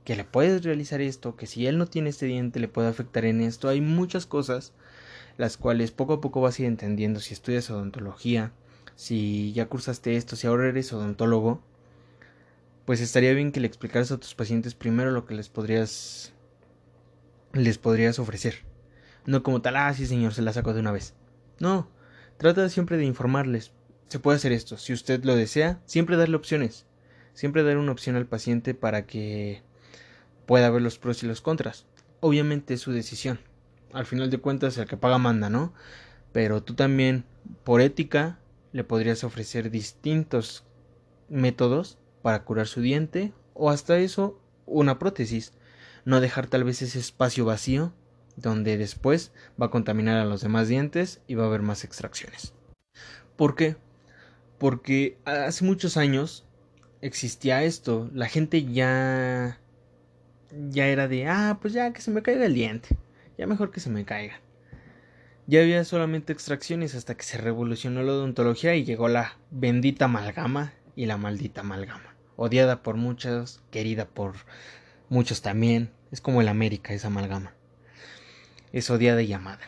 que 0.07 0.15
le 0.15 0.23
puedes 0.23 0.63
realizar 0.63 1.01
esto, 1.01 1.35
que 1.35 1.47
si 1.47 1.67
él 1.67 1.77
no 1.77 1.85
tiene 1.85 2.09
este 2.09 2.25
diente 2.25 2.61
le 2.61 2.69
puede 2.69 2.87
afectar 2.87 3.25
en 3.25 3.41
esto. 3.41 3.67
Hay 3.67 3.81
muchas 3.81 4.25
cosas 4.25 4.71
las 5.37 5.57
cuales 5.57 5.91
poco 5.91 6.13
a 6.13 6.21
poco 6.21 6.41
vas 6.41 6.57
a 6.57 6.61
ir 6.61 6.67
entendiendo 6.67 7.19
si 7.19 7.33
estudias 7.33 7.69
odontología, 7.69 8.53
si 8.95 9.53
ya 9.53 9.67
cursaste 9.67 10.15
esto, 10.15 10.35
si 10.35 10.47
ahora 10.47 10.69
eres 10.69 10.91
odontólogo, 10.93 11.61
pues 12.85 13.01
estaría 13.01 13.33
bien 13.33 13.51
que 13.51 13.59
le 13.59 13.67
explicaras 13.67 14.11
a 14.11 14.17
tus 14.17 14.33
pacientes 14.33 14.73
primero 14.73 15.11
lo 15.11 15.25
que 15.25 15.35
les 15.35 15.49
podrías 15.49 16.33
les 17.53 17.77
podrías 17.77 18.17
ofrecer. 18.17 18.63
No 19.25 19.43
como 19.43 19.61
tal, 19.61 19.75
ah, 19.75 19.93
sí 19.93 20.05
señor, 20.05 20.33
se 20.33 20.41
la 20.41 20.53
saco 20.53 20.73
de 20.73 20.79
una 20.79 20.93
vez. 20.93 21.13
No, 21.59 21.89
trata 22.37 22.69
siempre 22.69 22.97
de 22.97 23.03
informarles. 23.03 23.73
Se 24.07 24.19
puede 24.19 24.37
hacer 24.37 24.53
esto, 24.53 24.77
si 24.77 24.93
usted 24.93 25.23
lo 25.25 25.35
desea, 25.35 25.81
siempre 25.85 26.15
darle 26.15 26.37
opciones. 26.37 26.86
Siempre 27.37 27.61
dar 27.61 27.77
una 27.77 27.91
opción 27.91 28.15
al 28.15 28.25
paciente 28.25 28.73
para 28.73 29.05
que 29.05 29.61
pueda 30.47 30.71
ver 30.71 30.81
los 30.81 30.97
pros 30.97 31.21
y 31.21 31.27
los 31.27 31.39
contras. 31.39 31.85
Obviamente 32.19 32.73
es 32.73 32.81
su 32.81 32.91
decisión. 32.91 33.39
Al 33.93 34.07
final 34.07 34.31
de 34.31 34.39
cuentas 34.39 34.75
el 34.79 34.87
que 34.87 34.97
paga 34.97 35.19
manda, 35.19 35.47
¿no? 35.47 35.71
Pero 36.31 36.63
tú 36.63 36.73
también, 36.73 37.25
por 37.63 37.79
ética, 37.79 38.39
le 38.71 38.83
podrías 38.83 39.23
ofrecer 39.23 39.69
distintos 39.69 40.63
métodos 41.29 41.99
para 42.23 42.43
curar 42.43 42.65
su 42.65 42.81
diente 42.81 43.33
o 43.53 43.69
hasta 43.69 43.99
eso 43.99 44.41
una 44.65 44.97
prótesis. 44.97 45.53
No 46.05 46.21
dejar 46.21 46.47
tal 46.47 46.63
vez 46.63 46.81
ese 46.81 46.97
espacio 46.97 47.45
vacío 47.45 47.93
donde 48.35 48.79
después 48.79 49.31
va 49.61 49.67
a 49.67 49.71
contaminar 49.71 50.17
a 50.17 50.25
los 50.25 50.41
demás 50.41 50.69
dientes 50.69 51.21
y 51.27 51.35
va 51.35 51.43
a 51.43 51.47
haber 51.47 51.61
más 51.61 51.83
extracciones. 51.83 52.55
¿Por 53.35 53.53
qué? 53.53 53.75
Porque 54.57 55.19
hace 55.23 55.63
muchos 55.65 55.97
años 55.97 56.46
existía 57.07 57.63
esto. 57.63 58.09
La 58.13 58.27
gente 58.27 58.63
ya 58.65 59.59
ya 60.69 60.87
era 60.87 61.07
de, 61.07 61.27
ah, 61.27 61.57
pues 61.61 61.73
ya 61.73 61.91
que 61.93 62.01
se 62.01 62.11
me 62.11 62.21
caiga 62.21 62.45
el 62.45 62.53
diente, 62.53 62.95
ya 63.37 63.47
mejor 63.47 63.71
que 63.71 63.79
se 63.79 63.89
me 63.89 64.05
caiga. 64.05 64.39
Ya 65.45 65.61
había 65.61 65.83
solamente 65.85 66.33
extracciones 66.33 66.93
hasta 66.95 67.15
que 67.15 67.23
se 67.23 67.37
revolucionó 67.37 68.03
la 68.03 68.13
odontología 68.13 68.75
y 68.75 68.83
llegó 68.83 69.07
la 69.07 69.37
bendita 69.49 70.05
amalgama 70.05 70.73
y 70.95 71.05
la 71.05 71.17
maldita 71.17 71.61
amalgama. 71.61 72.15
Odiada 72.35 72.83
por 72.83 72.97
muchos, 72.97 73.61
querida 73.71 74.05
por 74.07 74.35
muchos 75.09 75.41
también. 75.41 75.91
Es 76.11 76.19
como 76.19 76.41
el 76.41 76.49
América, 76.49 76.93
esa 76.93 77.07
amalgama. 77.07 77.53
Es 78.73 78.89
odiada 78.89 79.21
y 79.21 79.31
amada. 79.31 79.61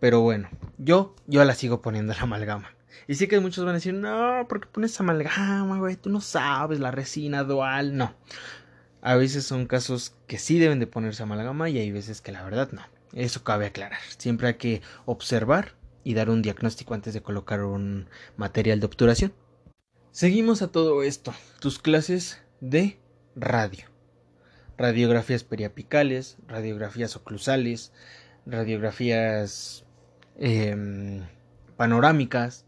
Pero 0.00 0.20
bueno, 0.20 0.50
yo, 0.76 1.14
yo 1.26 1.44
la 1.44 1.54
sigo 1.54 1.80
poniendo 1.80 2.12
la 2.12 2.20
amalgama. 2.20 2.74
Y 3.08 3.14
sí 3.14 3.26
que 3.26 3.40
muchos 3.40 3.64
van 3.64 3.74
a 3.74 3.78
decir, 3.78 3.94
no, 3.94 4.46
¿por 4.48 4.60
qué 4.60 4.68
pones 4.70 4.98
amalgama, 5.00 5.78
güey? 5.78 5.96
Tú 5.96 6.10
no 6.10 6.20
sabes, 6.20 6.80
la 6.80 6.90
resina 6.90 7.44
dual. 7.44 7.96
No, 7.96 8.14
a 9.00 9.16
veces 9.16 9.44
son 9.44 9.66
casos 9.66 10.14
que 10.26 10.38
sí 10.38 10.58
deben 10.58 10.78
de 10.78 10.86
ponerse 10.86 11.22
amalgama 11.22 11.68
y 11.68 11.78
hay 11.78 11.90
veces 11.90 12.20
que 12.20 12.32
la 12.32 12.44
verdad 12.44 12.70
no. 12.72 12.82
Eso 13.12 13.44
cabe 13.44 13.66
aclarar. 13.66 14.00
Siempre 14.16 14.48
hay 14.48 14.54
que 14.54 14.82
observar 15.04 15.74
y 16.04 16.14
dar 16.14 16.30
un 16.30 16.40
diagnóstico 16.40 16.94
antes 16.94 17.12
de 17.12 17.22
colocar 17.22 17.62
un 17.62 18.08
material 18.36 18.80
de 18.80 18.86
obturación. 18.86 19.32
Seguimos 20.12 20.62
a 20.62 20.68
todo 20.68 21.02
esto. 21.02 21.34
Tus 21.60 21.78
clases 21.78 22.40
de 22.60 22.98
radio. 23.34 23.86
Radiografías 24.78 25.44
periapicales, 25.44 26.36
radiografías 26.46 27.16
oclusales, 27.16 27.92
radiografías 28.46 29.84
em, 30.38 31.22
panorámicas, 31.76 32.66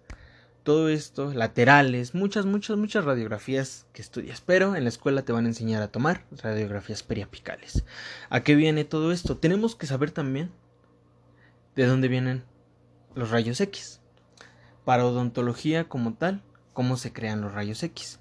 todo 0.64 0.88
esto, 0.88 1.32
laterales, 1.34 2.14
muchas, 2.14 2.46
muchas, 2.46 2.78
muchas 2.78 3.04
radiografías 3.04 3.86
que 3.92 4.00
estudias, 4.00 4.40
pero 4.40 4.74
en 4.74 4.84
la 4.84 4.88
escuela 4.88 5.22
te 5.22 5.32
van 5.32 5.44
a 5.44 5.48
enseñar 5.48 5.82
a 5.82 5.88
tomar 5.88 6.24
radiografías 6.42 7.02
periapicales. 7.02 7.84
¿A 8.30 8.40
qué 8.40 8.54
viene 8.54 8.84
todo 8.84 9.12
esto? 9.12 9.36
Tenemos 9.36 9.76
que 9.76 9.86
saber 9.86 10.10
también 10.10 10.50
de 11.76 11.86
dónde 11.86 12.08
vienen 12.08 12.44
los 13.14 13.30
rayos 13.30 13.60
X. 13.60 14.00
Para 14.86 15.04
odontología 15.04 15.88
como 15.88 16.14
tal, 16.14 16.42
cómo 16.72 16.96
se 16.96 17.12
crean 17.12 17.42
los 17.42 17.52
rayos 17.52 17.82
X. 17.82 18.18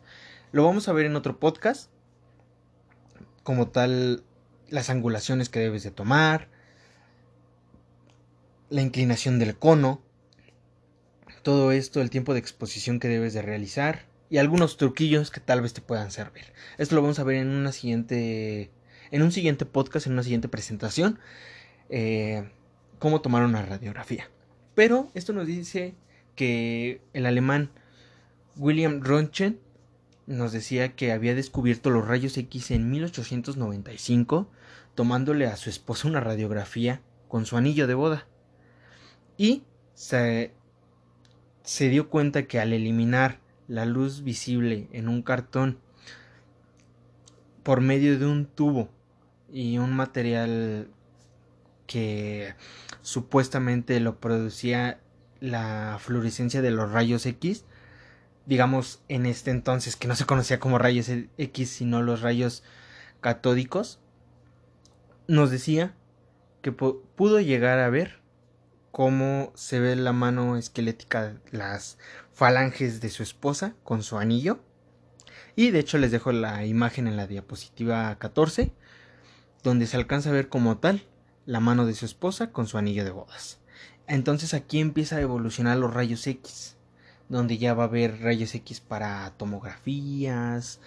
Lo 0.52 0.66
vamos 0.66 0.90
a 0.90 0.94
ver 0.94 1.06
en 1.06 1.16
otro 1.16 1.40
podcast, 1.40 1.90
como 3.44 3.70
tal, 3.70 4.24
las 4.70 4.90
angulaciones 4.90 5.48
que 5.48 5.60
debes 5.60 5.84
de 5.84 5.92
tomar, 5.92 6.50
la 8.70 8.82
inclinación 8.82 9.40
del 9.40 9.58
cono, 9.58 10.02
todo 11.44 11.72
esto, 11.72 12.02
el 12.02 12.10
tiempo 12.10 12.34
de 12.34 12.40
exposición 12.40 13.00
que 13.00 13.08
debes 13.08 13.34
de 13.34 13.42
realizar 13.42 14.06
y 14.30 14.38
algunos 14.38 14.78
truquillos 14.78 15.30
que 15.30 15.42
tal 15.42 15.62
vez 15.62 15.74
te 15.74 15.82
puedan 15.82 16.10
servir. 16.10 16.46
Esto 16.78 16.96
lo 16.96 17.02
vamos 17.02 17.20
a 17.20 17.24
ver 17.24 17.36
en 17.36 17.50
una 17.50 17.72
siguiente, 17.72 18.72
en 19.12 19.22
un 19.22 19.32
siguiente 19.32 19.66
podcast, 19.66 20.08
en 20.08 20.14
una 20.14 20.24
siguiente 20.24 20.48
presentación, 20.48 21.20
eh, 21.90 22.50
cómo 22.98 23.22
tomar 23.22 23.44
una 23.44 23.62
radiografía. 23.62 24.30
Pero 24.74 25.12
esto 25.14 25.34
nos 25.34 25.46
dice 25.46 25.94
que 26.36 27.02
el 27.14 27.26
alemán 27.26 27.70
William 28.56 29.02
Röntgen 29.02 29.60
nos 30.26 30.52
decía 30.52 30.96
que 30.96 31.12
había 31.12 31.36
descubierto 31.36 31.90
los 31.90 32.08
rayos 32.08 32.38
X 32.38 32.72
en 32.72 32.90
1895, 32.90 34.50
tomándole 34.96 35.48
a 35.48 35.58
su 35.58 35.70
esposa 35.70 36.08
una 36.08 36.22
radiografía 36.22 37.02
con 37.28 37.46
su 37.46 37.58
anillo 37.58 37.88
de 37.88 37.94
boda. 37.94 38.26
Y 39.38 39.64
se 39.94 40.54
se 41.64 41.90
dio 41.90 42.10
cuenta 42.10 42.44
que 42.44 42.60
al 42.60 42.74
eliminar 42.74 43.40
la 43.68 43.86
luz 43.86 44.24
visible 44.24 44.88
en 44.92 45.08
un 45.08 45.22
cartón 45.22 45.80
por 47.64 47.80
medio 47.80 48.20
de 48.20 48.26
un 48.26 48.46
tubo 48.46 48.90
y 49.52 49.78
un 49.78 49.94
material 49.94 50.90
que 51.88 52.56
supuestamente 53.02 54.00
lo 54.00 54.20
producía 54.20 55.00
la 55.40 55.98
fluorescencia 56.00 56.62
de 56.62 56.72
los 56.72 56.92
rayos 56.92 57.26
X, 57.26 57.66
digamos 58.46 59.02
en 59.08 59.26
este 59.26 59.52
entonces 59.52 59.96
que 59.96 60.08
no 60.08 60.16
se 60.16 60.26
conocía 60.26 60.60
como 60.60 60.78
rayos 60.78 61.10
X 61.38 61.70
sino 61.70 62.02
los 62.02 62.22
rayos 62.22 62.64
catódicos, 63.22 64.00
nos 65.28 65.50
decía 65.50 65.94
que 66.62 66.74
pudo 66.74 67.40
llegar 67.40 67.80
a 67.80 67.90
ver 67.90 68.23
cómo 68.94 69.52
se 69.56 69.80
ve 69.80 69.96
la 69.96 70.14
mano 70.14 70.56
esquelética, 70.56 71.34
las 71.50 71.98
falanges 72.32 73.02
de 73.02 73.10
su 73.10 73.24
esposa 73.24 73.74
con 73.84 74.04
su 74.04 74.20
anillo. 74.20 74.60
Y 75.56 75.72
de 75.72 75.80
hecho 75.80 75.98
les 75.98 76.12
dejo 76.12 76.32
la 76.32 76.64
imagen 76.68 77.08
en 77.08 77.18
la 77.18 77.26
diapositiva 77.26 78.16
14, 78.20 78.72
donde 79.64 79.88
se 79.88 79.98
alcanza 79.98 80.30
a 80.30 80.34
ver 80.34 80.48
como 80.48 80.78
tal 80.78 81.02
la 81.48 81.60
mano 81.60 81.88
de 81.88 81.96
su 81.96 82.06
esposa 82.06 82.52
con 82.52 82.68
su 82.68 82.78
anillo 82.78 83.04
de 83.04 83.10
bodas. 83.10 83.58
Entonces 84.06 84.54
aquí 84.54 84.80
empieza 84.80 85.16
a 85.16 85.22
evolucionar 85.22 85.76
los 85.78 85.92
rayos 85.92 86.28
X, 86.28 86.78
donde 87.30 87.58
ya 87.58 87.74
va 87.74 87.86
a 87.86 87.88
haber 87.88 88.22
rayos 88.22 88.54
X 88.54 88.80
para 88.80 89.28
tomografías. 89.38 90.80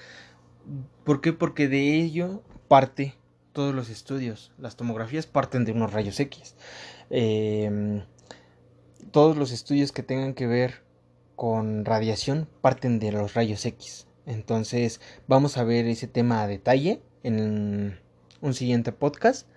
¿Por 1.03 1.21
qué? 1.21 1.33
Porque 1.33 1.67
de 1.67 1.97
ello 1.97 2.45
parte 2.69 3.17
todos 3.53 3.75
los 3.75 3.89
estudios. 3.89 4.53
Las 4.59 4.77
tomografías 4.77 5.27
parten 5.27 5.65
de 5.65 5.73
unos 5.73 5.93
rayos 5.93 6.21
X. 6.21 6.55
Em, 7.11 8.03
todos 9.11 9.37
los 9.37 9.53
estudios 9.53 9.93
que 9.93 10.03
tengan 10.03 10.35
que 10.35 10.47
ver 10.47 10.83
con 11.37 11.85
radiación 11.85 12.49
parten 12.61 12.99
de 12.99 13.13
los 13.13 13.35
rayos 13.35 13.65
X. 13.65 14.07
Entonces 14.27 15.01
vamos 15.29 15.57
a 15.57 15.65
ver 15.65 15.87
ese 15.87 16.09
tema 16.09 16.43
a 16.43 16.47
detalle 16.47 17.01
en 17.23 17.99
un 18.41 18.55
siguiente 18.55 18.93
podcast 18.93 19.49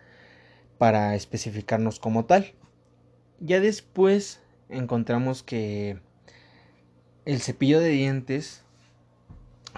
para 0.77 1.15
especificarnos 1.15 1.99
como 1.99 2.25
tal. 2.25 2.53
Ya 3.39 3.59
después 3.59 4.41
encontramos 4.69 5.43
que 5.43 5.99
el 7.25 7.41
cepillo 7.41 7.79
de 7.79 7.89
dientes 7.89 8.63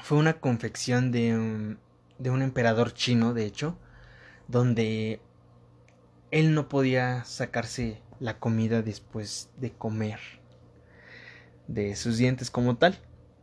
fue 0.01 0.17
una 0.17 0.39
confección 0.39 1.11
de 1.11 1.35
un, 1.35 1.79
de 2.17 2.29
un 2.29 2.41
emperador 2.41 2.93
chino, 2.93 3.33
de 3.33 3.45
hecho, 3.45 3.77
donde 4.47 5.21
él 6.31 6.55
no 6.55 6.69
podía 6.69 7.23
sacarse 7.25 8.01
la 8.19 8.39
comida 8.39 8.81
después 8.81 9.49
de 9.57 9.71
comer 9.71 10.19
de 11.67 11.95
sus 11.95 12.17
dientes 12.17 12.49
como 12.49 12.77
tal, 12.77 12.97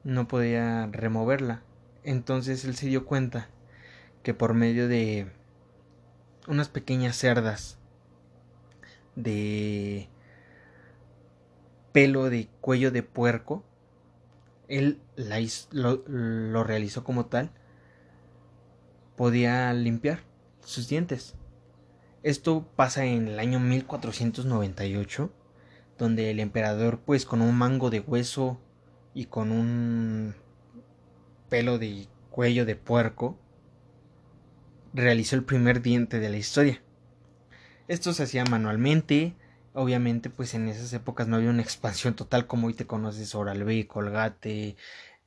no 0.05 0.29
podía 0.29 0.87
removerla. 0.87 1.63
Entonces 2.05 2.65
él 2.65 2.77
se 2.77 2.87
dio 2.87 3.05
cuenta 3.05 3.49
que 4.23 4.35
por 4.35 4.55
medio 4.55 4.89
de 4.89 5.31
unas 6.47 6.69
pequeñas 6.69 7.17
cerdas 7.17 7.79
de 9.17 10.09
pelo 11.93 12.31
de 12.31 12.49
cuello 12.61 12.91
de 12.91 13.03
puerco, 13.03 13.65
él 14.69 15.01
lo, 15.73 16.65
realizó 16.65 17.05
como 17.05 17.27
tal, 17.27 17.51
podía 19.17 19.73
limpiar 19.73 20.21
sus 20.65 20.89
dientes. 20.89 21.35
Esto 22.25 22.67
pasa 22.75 23.05
en 23.05 23.29
el 23.29 23.39
año 23.39 23.61
1498, 23.61 25.31
donde 25.99 26.31
el 26.31 26.41
emperador 26.41 27.01
pues 27.01 27.25
con 27.25 27.41
un 27.41 27.55
mango 27.55 27.91
de 27.91 28.01
hueso 28.01 28.61
y 29.15 29.27
con 29.27 29.53
un 29.53 30.35
pelo 31.49 31.79
de 31.79 32.09
cuello 32.31 32.67
de 32.67 32.75
puerco 32.75 33.39
realizó 34.93 35.37
el 35.37 35.45
primer 35.45 35.81
diente 35.81 36.19
de 36.19 36.29
la 36.29 36.37
historia. 36.37 36.83
Esto 37.87 38.13
se 38.13 38.25
hacía 38.25 38.45
manualmente, 38.45 39.37
obviamente 39.73 40.29
pues 40.29 40.55
en 40.55 40.69
esas 40.69 40.93
épocas 40.93 41.29
no 41.29 41.37
había 41.37 41.51
una 41.51 41.63
expansión 41.63 42.15
total 42.15 42.49
como 42.49 42.67
hoy 42.67 42.75
te 42.75 42.87
conoces 42.87 43.35
Oral-B, 43.35 43.87
Colgate, 43.87 44.77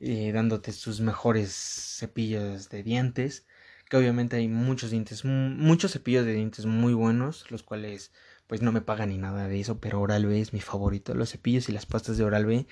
eh, 0.02 0.32
dándote 0.34 0.74
sus 0.74 1.00
mejores 1.00 1.54
cepillos 2.00 2.70
de 2.70 2.84
dientes, 2.84 3.46
que 3.92 3.98
obviamente 3.98 4.38
hay 4.38 4.48
muchos 4.48 4.90
dientes, 4.90 5.26
muchos 5.26 5.92
cepillos 5.92 6.26
de 6.26 6.32
dientes 6.32 6.66
muy 6.66 6.94
buenos, 6.94 7.52
los 7.52 7.62
cuales 7.62 8.14
pues 8.48 8.62
no 8.62 8.72
me 8.72 8.80
pagan 8.80 9.10
ni 9.10 9.18
nada 9.18 9.50
de 9.50 9.60
eso, 9.60 9.82
pero 9.82 10.00
Oral-B 10.00 10.40
es 10.40 10.54
mi 10.54 10.62
favorito, 10.62 11.14
los 11.14 11.32
cepillos 11.32 11.68
y 11.68 11.74
las 11.74 11.86
pastas 11.86 12.16
de 12.16 12.24
Oral-B, 12.24 12.68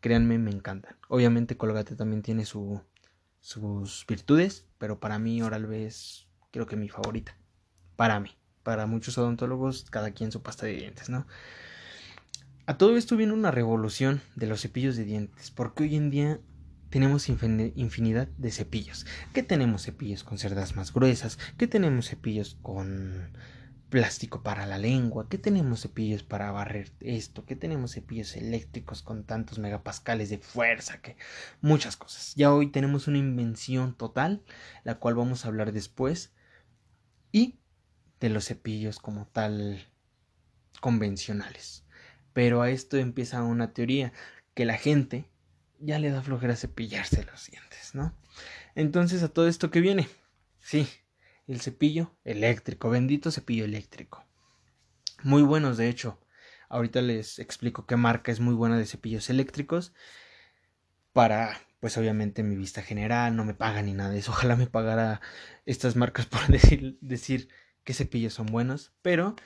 créanme, 0.00 0.38
me 0.38 0.50
encantan. 0.50 0.96
Obviamente 1.08 1.58
Colgate 1.58 1.96
también 1.96 2.22
tiene 2.22 2.46
su, 2.46 2.80
sus 3.40 4.06
virtudes, 4.08 4.64
pero 4.78 5.00
para 5.00 5.18
mí 5.18 5.42
Oral-B 5.42 5.84
es 5.84 6.28
creo 6.50 6.64
que 6.64 6.76
mi 6.76 6.88
favorita, 6.88 7.36
para 7.96 8.18
mí 8.18 8.30
para 8.62 8.86
muchos 8.86 9.18
odontólogos, 9.18 9.84
cada 9.90 10.12
quien 10.12 10.32
su 10.32 10.40
pasta 10.40 10.64
de 10.64 10.76
dientes, 10.76 11.10
¿no? 11.10 11.26
A 12.64 12.78
todo 12.78 12.96
esto 12.96 13.18
viene 13.18 13.34
una 13.34 13.50
revolución 13.50 14.22
de 14.34 14.46
los 14.46 14.62
cepillos 14.62 14.96
de 14.96 15.04
dientes, 15.04 15.50
porque 15.50 15.82
hoy 15.82 15.96
en 15.96 16.08
día 16.08 16.40
tenemos 16.94 17.28
infinidad 17.28 18.28
de 18.28 18.52
cepillos. 18.52 19.04
¿Qué 19.32 19.42
tenemos 19.42 19.82
cepillos 19.82 20.22
con 20.22 20.38
cerdas 20.38 20.76
más 20.76 20.92
gruesas? 20.94 21.40
¿Qué 21.58 21.66
tenemos 21.66 22.08
cepillos 22.08 22.56
con 22.62 23.36
plástico 23.90 24.44
para 24.44 24.64
la 24.64 24.78
lengua? 24.78 25.28
¿Qué 25.28 25.36
tenemos 25.36 25.80
cepillos 25.80 26.22
para 26.22 26.52
barrer 26.52 26.92
esto? 27.00 27.46
¿Qué 27.46 27.56
tenemos 27.56 27.94
cepillos 27.94 28.36
eléctricos 28.36 29.02
con 29.02 29.24
tantos 29.24 29.58
megapascales 29.58 30.30
de 30.30 30.38
fuerza? 30.38 31.00
Que 31.00 31.16
muchas 31.60 31.96
cosas. 31.96 32.32
Ya 32.36 32.54
hoy 32.54 32.70
tenemos 32.70 33.08
una 33.08 33.18
invención 33.18 33.96
total, 33.96 34.44
la 34.84 35.00
cual 35.00 35.16
vamos 35.16 35.44
a 35.44 35.48
hablar 35.48 35.72
después. 35.72 36.32
Y 37.32 37.58
de 38.20 38.28
los 38.28 38.44
cepillos 38.44 39.00
como 39.00 39.26
tal 39.26 39.84
convencionales. 40.80 41.84
Pero 42.32 42.62
a 42.62 42.70
esto 42.70 42.98
empieza 42.98 43.42
una 43.42 43.72
teoría 43.72 44.12
que 44.54 44.64
la 44.64 44.78
gente 44.78 45.28
ya 45.84 45.98
le 45.98 46.10
da 46.10 46.22
flojera 46.22 46.56
cepillarse 46.56 47.24
los 47.24 47.50
dientes, 47.50 47.94
¿no? 47.94 48.16
Entonces 48.74 49.22
a 49.22 49.28
todo 49.28 49.48
esto 49.48 49.70
que 49.70 49.80
viene, 49.80 50.08
sí, 50.60 50.88
el 51.46 51.60
cepillo 51.60 52.16
eléctrico, 52.24 52.90
bendito 52.90 53.30
cepillo 53.30 53.64
eléctrico. 53.64 54.24
Muy 55.22 55.42
buenos, 55.42 55.76
de 55.76 55.88
hecho. 55.88 56.20
Ahorita 56.68 57.02
les 57.02 57.38
explico 57.38 57.86
qué 57.86 57.96
marca 57.96 58.32
es 58.32 58.40
muy 58.40 58.54
buena 58.54 58.78
de 58.78 58.86
cepillos 58.86 59.30
eléctricos. 59.30 59.92
Para, 61.12 61.60
pues 61.80 61.96
obviamente 61.96 62.42
mi 62.42 62.56
vista 62.56 62.82
general, 62.82 63.36
no 63.36 63.44
me 63.44 63.54
paga 63.54 63.82
ni 63.82 63.92
nada 63.92 64.10
de 64.10 64.18
eso. 64.18 64.32
Ojalá 64.32 64.56
me 64.56 64.66
pagara 64.66 65.20
estas 65.66 65.96
marcas 65.96 66.26
por 66.26 66.46
decir, 66.48 66.98
decir 67.00 67.48
qué 67.84 67.94
cepillos 67.94 68.34
son 68.34 68.46
buenos, 68.46 68.92
pero 69.02 69.36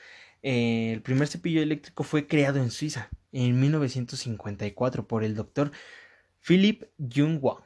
eh, 0.43 0.93
el 0.93 1.03
primer 1.03 1.29
cepillo 1.29 1.63
eléctrico 1.63 2.05
fue 2.05 2.27
creado 2.27 2.63
en 2.63 2.71
Suiza 2.71 3.11
en 3.33 3.61
1954 3.61 5.07
por 5.07 5.25
el 5.25 5.35
doctor 5.35 5.73
Philip 6.41 6.85
Jung 6.99 7.39
Wang. 7.43 7.63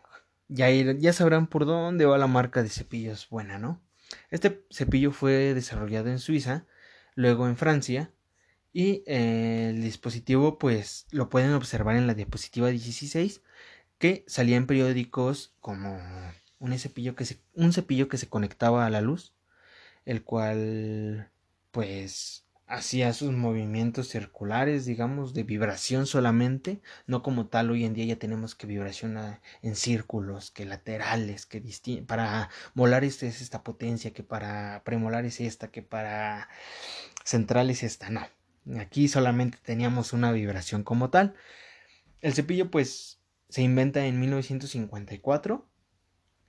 Ya, 0.48 1.12
sabrán 1.12 1.46
por 1.46 1.64
dónde 1.64 2.04
va 2.04 2.18
la 2.18 2.26
marca 2.26 2.62
de 2.62 2.68
cepillos 2.68 3.28
buena, 3.30 3.58
¿no? 3.58 3.80
Este 4.30 4.64
cepillo 4.70 5.10
fue 5.12 5.54
desarrollado 5.54 6.10
en 6.10 6.18
Suiza, 6.18 6.66
luego 7.14 7.46
en 7.46 7.56
Francia, 7.56 8.12
y 8.72 9.02
eh, 9.06 9.70
el 9.70 9.82
dispositivo 9.82 10.58
pues 10.58 11.06
lo 11.10 11.30
pueden 11.30 11.52
observar 11.52 11.96
en 11.96 12.06
la 12.06 12.14
diapositiva 12.14 12.68
16 12.68 13.42
que 13.98 14.24
salía 14.26 14.56
en 14.56 14.66
periódicos 14.66 15.54
como 15.60 16.00
un 16.58 16.78
cepillo 16.78 17.14
que 17.14 17.24
se, 17.24 17.40
un 17.54 17.72
cepillo 17.72 18.08
que 18.08 18.18
se 18.18 18.28
conectaba 18.28 18.86
a 18.86 18.90
la 18.90 19.00
luz 19.00 19.34
el 20.04 20.24
cual 20.24 21.30
pues 21.70 22.44
hacía 22.72 23.12
sus 23.12 23.32
movimientos 23.32 24.08
circulares, 24.08 24.86
digamos, 24.86 25.34
de 25.34 25.42
vibración 25.42 26.06
solamente, 26.06 26.80
no 27.06 27.22
como 27.22 27.46
tal 27.46 27.70
hoy 27.70 27.84
en 27.84 27.92
día 27.92 28.06
ya 28.06 28.16
tenemos 28.16 28.54
que 28.54 28.66
vibración 28.66 29.18
en 29.60 29.76
círculos, 29.76 30.50
que 30.50 30.64
laterales, 30.64 31.44
que 31.44 31.60
para 32.06 32.48
molar 32.72 33.04
es 33.04 33.22
esta 33.22 33.62
potencia, 33.62 34.14
que 34.14 34.22
para 34.22 34.82
premolar 34.84 35.26
es 35.26 35.40
esta, 35.40 35.70
que 35.70 35.82
para 35.82 36.48
central 37.24 37.68
es 37.68 37.82
esta, 37.82 38.08
no. 38.08 38.26
Aquí 38.80 39.06
solamente 39.06 39.58
teníamos 39.62 40.14
una 40.14 40.32
vibración 40.32 40.82
como 40.82 41.10
tal. 41.10 41.34
El 42.22 42.32
cepillo 42.32 42.70
pues 42.70 43.20
se 43.50 43.60
inventa 43.60 44.06
en 44.06 44.18
1954 44.18 45.68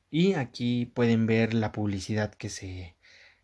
y 0.09 0.35
aquí 0.35 0.85
pueden 0.85 1.25
ver 1.25 1.53
la 1.53 1.73
publicidad 1.73 2.33
que 2.33 2.49
se 2.49 2.95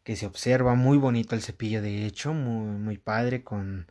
que 0.10 0.16
se 0.16 0.26
observa 0.26 0.74
muy 0.74 0.98
bonito 0.98 1.36
el 1.36 1.44
cepillo 1.44 1.84
de 1.84 2.08
hecho 2.08 2.34
muy 2.34 2.80
muy 2.80 2.98
padre 2.98 3.44
con 3.44 3.86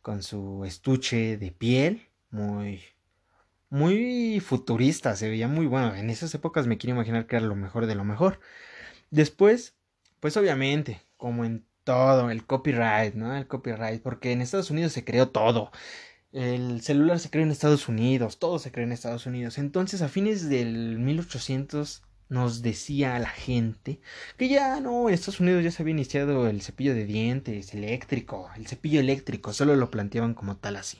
con 0.00 0.24
su 0.24 0.64
estuche 0.64 1.38
de 1.38 1.52
piel 1.52 2.08
muy 2.30 2.82
muy 3.68 4.40
futurista 4.40 5.14
se 5.14 5.28
veía 5.28 5.46
muy 5.46 5.66
bueno. 5.66 5.94
En 5.94 6.10
esas 6.10 6.34
épocas 6.34 6.66
me 6.66 6.78
quiero 6.78 6.96
imaginar 6.96 7.28
que 7.28 7.36
era 7.36 7.46
lo 7.46 7.54
mejor 7.54 7.86
de 7.86 7.94
lo 7.94 8.02
mejor. 8.02 8.40
Después 9.10 9.76
pues 10.18 10.36
obviamente 10.36 11.00
como 11.16 11.44
en 11.44 11.64
todo 11.84 12.32
el 12.32 12.44
copyright 12.44 13.14
no 13.14 13.32
el 13.36 13.46
copyright 13.46 14.02
porque 14.02 14.32
en 14.32 14.40
Estados 14.42 14.72
Unidos 14.72 14.90
se 14.92 15.04
creó 15.04 15.28
todo. 15.28 15.70
El 16.32 16.80
celular 16.82 17.20
se 17.20 17.30
creó 17.30 17.44
en 17.44 17.52
Estados 17.52 17.88
Unidos, 17.88 18.40
todo 18.40 18.58
se 18.58 18.72
creó 18.72 18.84
en 18.84 18.92
Estados 18.92 19.26
Unidos. 19.26 19.58
Entonces, 19.58 20.02
a 20.02 20.08
fines 20.08 20.48
del 20.48 20.98
1800 20.98 22.02
nos 22.32 22.62
decía 22.62 23.14
a 23.14 23.18
la 23.18 23.28
gente 23.28 24.00
que 24.38 24.48
ya 24.48 24.80
no, 24.80 25.08
en 25.08 25.14
Estados 25.14 25.40
Unidos 25.40 25.62
ya 25.62 25.70
se 25.70 25.82
había 25.82 25.92
iniciado 25.92 26.48
el 26.48 26.62
cepillo 26.62 26.94
de 26.94 27.04
dientes 27.04 27.74
eléctrico, 27.74 28.50
el 28.56 28.66
cepillo 28.66 29.00
eléctrico, 29.00 29.52
solo 29.52 29.76
lo 29.76 29.90
planteaban 29.90 30.32
como 30.32 30.56
tal 30.56 30.76
así, 30.76 30.98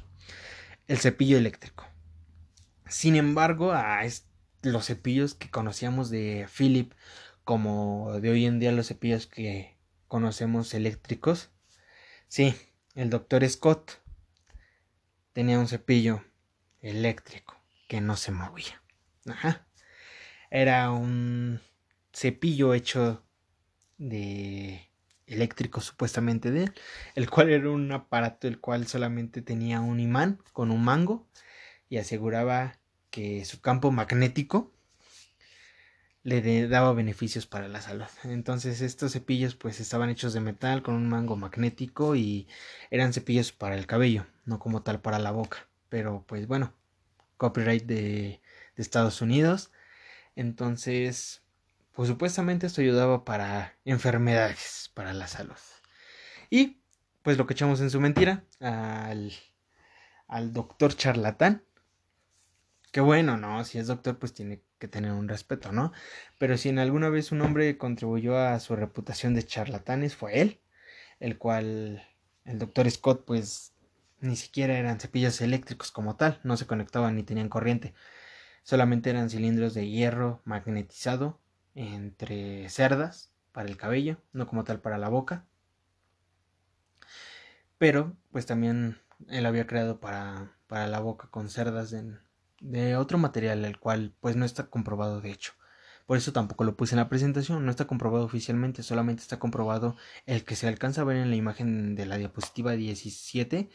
el 0.89 0.99
cepillo 0.99 1.39
eléctrico. 1.39 1.89
Sin 2.87 3.17
embargo, 3.17 3.73
a 3.73 4.03
los 4.61 4.85
cepillos 4.85 5.35
que 5.35 5.51
conocíamos 5.51 6.11
de 6.11 6.47
Philip, 6.55 6.93
como 7.45 8.21
de 8.21 8.29
hoy 8.29 8.45
en 8.45 8.61
día 8.61 8.71
los 8.71 8.89
cepillos 8.89 9.27
que 9.27 9.75
conocemos 10.09 10.75
eléctricos, 10.75 11.49
sí, 12.29 12.55
el 12.95 13.09
doctor 13.09 13.49
Scott 13.49 14.03
tenía 15.33 15.59
un 15.59 15.67
cepillo 15.67 16.23
eléctrico 16.83 17.57
que 17.89 18.03
no 18.03 18.19
se 18.19 18.33
movía. 18.33 18.83
Ajá 19.27 19.67
era 20.53 20.91
un 20.91 21.61
cepillo 22.13 22.75
hecho 22.75 23.25
de 23.97 24.87
eléctrico 25.27 25.81
supuestamente 25.81 26.51
de 26.51 26.65
él, 26.65 26.75
el 27.15 27.31
cual 27.31 27.49
era 27.49 27.71
un 27.71 27.91
aparato 27.91 28.49
el 28.49 28.61
cual 28.61 28.87
solamente 28.87 29.41
tenía 29.41 29.81
un 29.81 29.99
imán 29.99 30.39
con 30.53 30.71
un 30.71 30.85
mango 30.85 31.27
y 31.89 31.97
aseguraba 31.97 32.79
que 33.11 33.47
su 33.47 33.63
campo 33.63 33.93
magnético 33.93 34.71
le 36.23 36.69
daba 36.69 36.93
beneficios 36.93 37.47
para 37.47 37.67
la 37.69 37.81
salud. 37.81 38.05
Entonces 38.25 38.83
estos 38.83 39.13
cepillos 39.13 39.55
pues 39.55 39.81
estaban 39.81 40.11
hechos 40.11 40.35
de 40.35 40.41
metal 40.41 40.83
con 40.83 40.95
un 40.95 41.09
mango 41.09 41.35
magnético 41.35 42.15
y 42.15 42.47
eran 42.91 43.15
cepillos 43.15 43.53
para 43.53 43.75
el 43.77 43.87
cabello, 43.87 44.27
no 44.45 44.59
como 44.59 44.83
tal 44.83 45.01
para 45.01 45.19
la 45.19 45.31
boca. 45.31 45.67
Pero 45.89 46.25
pues 46.29 46.47
bueno, 46.47 46.75
copyright 47.39 47.87
de, 47.87 48.43
de 48.77 48.83
Estados 48.83 49.23
Unidos 49.23 49.71
entonces, 50.37 51.43
pues 51.93 52.09
supuestamente 52.09 52.67
esto 52.67 52.81
ayudaba 52.81 53.25
para 53.25 53.77
enfermedades, 53.85 54.91
para 54.95 55.13
la 55.13 55.27
salud. 55.27 55.57
Y 56.51 56.81
pues 57.23 57.39
lo 57.39 57.47
que 57.47 57.55
echamos 57.55 57.81
en 57.81 57.91
su 57.91 58.01
mentira 58.01 58.45
al, 58.61 59.33
al 60.29 60.53
doctor 60.53 60.95
charlatán 60.97 61.65
qué 62.93 63.01
bueno, 63.01 63.37
¿no? 63.39 63.65
Si 63.65 63.79
es 63.79 63.89
doctor, 63.89 64.19
pues 64.19 64.35
tiene 64.35 64.63
que 64.79 64.87
tener 64.89 65.13
un 65.13 65.29
respeto, 65.29 65.73
¿no? 65.73 65.93
Pero 66.39 66.57
si 66.59 66.69
en 66.69 66.79
alguna 66.79 67.09
vez 67.09 67.33
un 67.33 67.41
hombre 67.41 67.79
contribuyó 67.79 68.39
a 68.39 68.61
su 68.61 68.77
reputación 68.77 69.35
de 69.35 69.45
charlatanes, 69.45 70.15
fue 70.15 70.41
él, 70.41 70.61
el 71.21 71.39
cual 71.39 72.07
el 72.45 72.59
doctor 72.59 72.91
Scott, 72.91 73.25
pues 73.25 73.73
ni 74.21 74.37
siquiera 74.37 74.79
eran 74.79 75.01
cepillos 75.01 75.41
eléctricos 75.41 75.91
como 75.91 76.17
tal, 76.17 76.41
no 76.45 76.57
se 76.57 76.67
conectaban 76.67 77.17
ni 77.17 77.23
tenían 77.25 77.49
corriente, 77.49 77.95
solamente 78.63 79.11
eran 79.11 79.31
cilindros 79.31 79.75
de 79.75 79.89
hierro 79.89 80.41
magnetizado 80.45 81.41
entre 81.75 82.69
cerdas 82.69 83.33
para 83.53 83.69
el 83.69 83.77
cabello, 83.77 84.19
no 84.33 84.47
como 84.47 84.65
tal 84.65 84.81
para 84.81 84.99
la 84.99 85.09
boca. 85.09 85.47
Pero, 87.79 88.17
pues 88.31 88.47
también 88.47 88.99
él 89.29 89.47
había 89.47 89.67
creado 89.67 90.01
para, 90.01 90.53
para 90.67 90.87
la 90.87 91.01
boca 91.01 91.29
con 91.31 91.49
cerdas 91.49 91.95
de, 92.61 92.97
otro 92.97 93.19
material, 93.19 93.65
el 93.65 93.79
cual 93.79 94.15
pues 94.21 94.37
no 94.37 94.45
está 94.45 94.71
comprobado 94.71 95.21
de 95.21 95.31
hecho. 95.31 95.53
Por 96.07 96.17
eso 96.17 96.33
tampoco 96.33 96.65
lo 96.65 96.77
puse 96.77 96.95
en 96.95 96.99
la 96.99 97.09
presentación, 97.09 97.65
no 97.65 97.71
está 97.71 97.87
comprobado 97.87 98.25
oficialmente, 98.25 98.83
solamente 98.83 99.23
está 99.23 99.39
comprobado 99.39 99.97
el 100.27 100.45
que 100.45 100.57
se 100.57 100.69
alcanza 100.69 101.03
a 101.03 101.05
ver 101.05 101.17
en 101.17 101.31
la 101.31 101.37
imagen 101.37 101.95
de 101.95 102.07
la 102.07 102.19
diapositiva 102.19 102.73
17. 102.73 103.71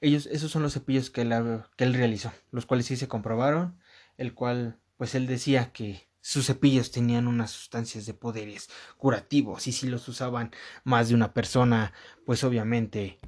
Ellos, 0.00 0.26
esos 0.26 0.50
son 0.50 0.62
los 0.62 0.74
cepillos 0.74 1.10
que 1.10 1.22
él, 1.22 1.62
que 1.76 1.84
él 1.84 1.94
realizó, 1.94 2.32
los 2.50 2.66
cuales 2.66 2.86
sí 2.86 2.96
se 2.96 3.08
comprobaron, 3.08 3.78
el 4.16 4.34
cual 4.34 4.78
pues 4.96 5.14
él 5.14 5.26
decía 5.26 5.72
que 5.72 6.08
sus 6.20 6.46
cepillos 6.46 6.90
tenían 6.90 7.26
unas 7.28 7.50
sustancias 7.50 8.06
de 8.06 8.14
poderes 8.14 8.70
curativos 8.96 9.66
y 9.66 9.72
si 9.72 9.88
los 9.88 10.08
usaban 10.08 10.52
más 10.82 11.08
de 11.10 11.14
una 11.14 11.34
persona, 11.34 11.92
pues 12.24 12.44
obviamente, 12.44 13.20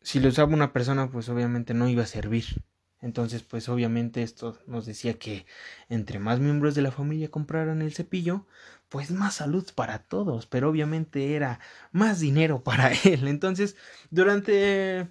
si 0.00 0.20
lo 0.20 0.30
usaba 0.30 0.54
una 0.54 0.72
persona, 0.72 1.10
pues 1.10 1.28
obviamente 1.28 1.74
no 1.74 1.86
iba 1.88 2.04
a 2.04 2.06
servir. 2.06 2.62
Entonces, 3.02 3.42
pues 3.42 3.68
obviamente 3.68 4.22
esto 4.22 4.58
nos 4.66 4.86
decía 4.86 5.18
que 5.18 5.46
entre 5.90 6.18
más 6.18 6.38
miembros 6.40 6.74
de 6.74 6.82
la 6.82 6.90
familia 6.92 7.30
compraran 7.30 7.82
el 7.82 7.92
cepillo, 7.94 8.46
pues 8.88 9.10
más 9.10 9.34
salud 9.34 9.66
para 9.74 9.98
todos, 10.00 10.46
pero 10.46 10.70
obviamente 10.70 11.34
era 11.34 11.60
más 11.92 12.20
dinero 12.20 12.62
para 12.62 12.90
él. 13.04 13.28
Entonces, 13.28 13.76
durante 14.10 15.08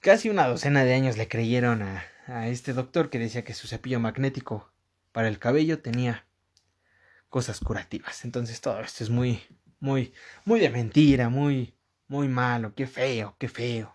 casi 0.00 0.28
una 0.30 0.46
docena 0.48 0.84
de 0.84 0.94
años 0.94 1.16
le 1.16 1.28
creyeron 1.28 1.82
a, 1.82 2.04
a 2.26 2.48
este 2.48 2.72
doctor 2.72 3.10
que 3.10 3.18
decía 3.18 3.44
que 3.44 3.54
su 3.54 3.66
cepillo 3.66 4.00
magnético 4.00 4.72
para 5.12 5.28
el 5.28 5.38
cabello 5.38 5.80
tenía 5.80 6.26
cosas 7.28 7.60
curativas. 7.60 8.24
Entonces 8.24 8.60
todo 8.60 8.80
esto 8.80 9.04
es 9.04 9.10
muy, 9.10 9.42
muy, 9.80 10.12
muy 10.44 10.60
de 10.60 10.70
mentira, 10.70 11.28
muy, 11.28 11.74
muy 12.08 12.28
malo, 12.28 12.74
qué 12.74 12.86
feo, 12.86 13.36
qué 13.38 13.48
feo. 13.48 13.94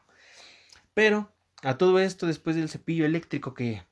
Pero 0.94 1.34
a 1.64 1.78
todo 1.78 2.00
esto, 2.00 2.28
después 2.28 2.56
del 2.56 2.70
cepillo 2.70 3.06
eléctrico 3.06 3.54
que, 3.54 3.84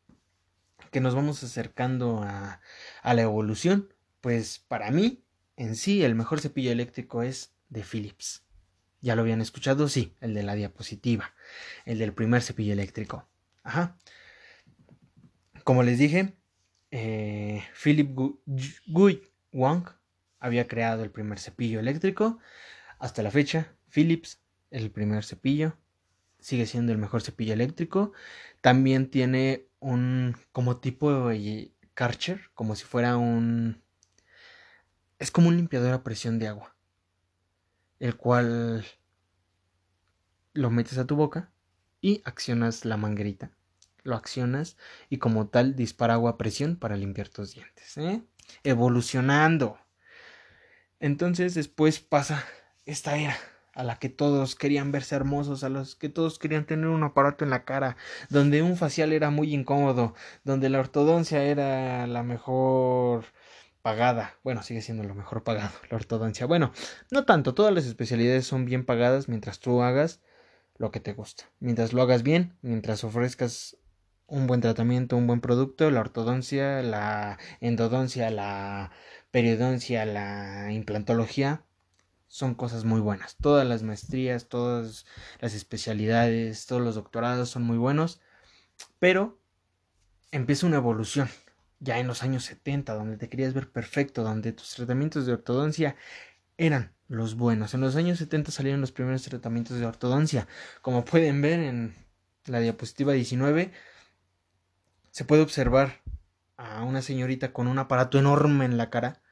que 0.91 1.01
nos 1.01 1.15
vamos 1.15 1.43
acercando 1.43 2.21
a, 2.23 2.61
a 3.01 3.13
la 3.13 3.21
evolución, 3.21 3.93
pues 4.21 4.59
para 4.59 4.91
mí, 4.91 5.23
en 5.55 5.75
sí, 5.75 6.03
el 6.03 6.15
mejor 6.15 6.41
cepillo 6.41 6.71
eléctrico 6.71 7.23
es 7.23 7.53
de 7.69 7.83
Philips. 7.83 8.43
¿Ya 9.01 9.15
lo 9.15 9.21
habían 9.21 9.41
escuchado? 9.41 9.87
Sí, 9.87 10.15
el 10.21 10.33
de 10.33 10.43
la 10.43 10.55
diapositiva, 10.55 11.33
el 11.85 11.99
del 11.99 12.13
primer 12.13 12.41
cepillo 12.41 12.73
eléctrico. 12.73 13.27
Ajá. 13.63 13.97
Como 15.67 15.83
les 15.83 15.99
dije, 15.99 16.33
eh, 16.91 17.61
Philip 17.83 18.17
Gui 18.87 19.21
Wang 19.51 19.83
había 20.39 20.65
creado 20.65 21.03
el 21.03 21.11
primer 21.11 21.39
cepillo 21.39 21.81
eléctrico. 21.81 22.39
Hasta 22.99 23.21
la 23.21 23.31
fecha, 23.31 23.75
Philips, 23.89 24.39
el 24.71 24.91
primer 24.91 25.25
cepillo, 25.25 25.77
sigue 26.39 26.67
siendo 26.67 26.93
el 26.93 26.97
mejor 26.97 27.21
cepillo 27.21 27.51
eléctrico. 27.51 28.13
También 28.61 29.11
tiene 29.11 29.67
un 29.81 30.37
como 30.53 30.77
tipo 30.77 31.27
de 31.27 31.73
Karcher, 31.95 32.49
como 32.53 32.73
si 32.77 32.85
fuera 32.85 33.17
un... 33.17 33.83
Es 35.19 35.31
como 35.31 35.49
un 35.49 35.57
limpiador 35.57 35.93
a 35.93 36.01
presión 36.01 36.39
de 36.39 36.47
agua, 36.47 36.77
el 37.99 38.15
cual 38.15 38.85
lo 40.53 40.69
metes 40.69 40.97
a 40.97 41.05
tu 41.05 41.17
boca 41.17 41.51
y 41.99 42.21
accionas 42.23 42.85
la 42.85 42.95
manguerita 42.95 43.56
lo 44.07 44.15
accionas 44.15 44.77
y 45.09 45.17
como 45.17 45.47
tal 45.47 45.75
dispara 45.75 46.15
agua 46.15 46.31
a 46.31 46.37
presión 46.37 46.75
para 46.75 46.95
limpiar 46.95 47.29
tus 47.29 47.53
dientes. 47.53 47.97
¿eh? 47.97 48.23
Evolucionando. 48.63 49.77
Entonces 50.99 51.53
después 51.53 51.99
pasa 51.99 52.43
esta 52.85 53.17
era 53.17 53.37
a 53.73 53.83
la 53.83 53.99
que 53.99 54.09
todos 54.09 54.55
querían 54.55 54.91
verse 54.91 55.15
hermosos, 55.15 55.63
a 55.63 55.69
los 55.69 55.95
que 55.95 56.09
todos 56.09 56.39
querían 56.39 56.65
tener 56.65 56.87
un 56.87 57.03
aparato 57.03 57.43
en 57.43 57.51
la 57.51 57.63
cara, 57.63 57.95
donde 58.29 58.63
un 58.63 58.75
facial 58.75 59.13
era 59.13 59.29
muy 59.29 59.53
incómodo, 59.53 60.15
donde 60.43 60.69
la 60.69 60.79
ortodoncia 60.79 61.43
era 61.43 62.07
la 62.07 62.23
mejor 62.23 63.25
pagada. 63.83 64.33
Bueno, 64.43 64.63
sigue 64.63 64.81
siendo 64.81 65.03
lo 65.03 65.13
mejor 65.13 65.43
pagado, 65.43 65.69
la 65.91 65.97
ortodoncia. 65.97 66.47
Bueno, 66.47 66.71
no 67.11 67.25
tanto, 67.25 67.53
todas 67.53 67.71
las 67.71 67.85
especialidades 67.85 68.47
son 68.47 68.65
bien 68.65 68.83
pagadas 68.83 69.29
mientras 69.29 69.59
tú 69.59 69.83
hagas 69.83 70.21
lo 70.77 70.89
que 70.89 70.99
te 70.99 71.13
gusta. 71.13 71.45
Mientras 71.59 71.93
lo 71.93 72.01
hagas 72.01 72.23
bien, 72.23 72.57
mientras 72.63 73.03
ofrezcas 73.03 73.77
un 74.27 74.47
buen 74.47 74.61
tratamiento, 74.61 75.17
un 75.17 75.27
buen 75.27 75.41
producto, 75.41 75.89
la 75.91 76.01
ortodoncia, 76.01 76.81
la 76.81 77.39
endodoncia, 77.61 78.29
la 78.29 78.91
periodoncia, 79.31 80.05
la 80.05 80.71
implantología, 80.71 81.63
son 82.27 82.55
cosas 82.55 82.83
muy 82.83 82.99
buenas. 82.99 83.37
Todas 83.37 83.65
las 83.67 83.83
maestrías, 83.83 84.49
todas 84.49 85.05
las 85.39 85.53
especialidades, 85.53 86.65
todos 86.65 86.81
los 86.81 86.95
doctorados 86.95 87.49
son 87.49 87.63
muy 87.63 87.77
buenos, 87.77 88.21
pero 88.99 89.39
empieza 90.31 90.67
una 90.67 90.77
evolución. 90.77 91.29
Ya 91.79 91.99
en 91.99 92.07
los 92.07 92.23
años 92.23 92.43
70, 92.45 92.95
donde 92.95 93.17
te 93.17 93.29
querías 93.29 93.53
ver 93.53 93.71
perfecto, 93.71 94.23
donde 94.23 94.51
tus 94.51 94.73
tratamientos 94.75 95.25
de 95.25 95.33
ortodoncia 95.33 95.95
eran 96.57 96.93
los 97.07 97.35
buenos. 97.35 97.73
En 97.73 97.81
los 97.81 97.95
años 97.95 98.17
70 98.17 98.51
salieron 98.51 98.81
los 98.81 98.91
primeros 98.91 99.23
tratamientos 99.23 99.79
de 99.79 99.85
ortodoncia. 99.85 100.47
Como 100.81 101.05
pueden 101.05 101.41
ver 101.41 101.59
en 101.59 101.95
la 102.45 102.59
diapositiva 102.59 103.13
19, 103.13 103.71
se 105.17 105.25
puede 105.25 105.41
observar 105.41 106.03
a 106.57 106.83
una 106.83 107.01
señorita 107.01 107.51
con 107.51 107.67
un 107.67 107.79
aparato 107.79 108.19
enorme 108.19 108.65
en 108.65 108.77
la 108.77 108.91
cara, 108.91 109.23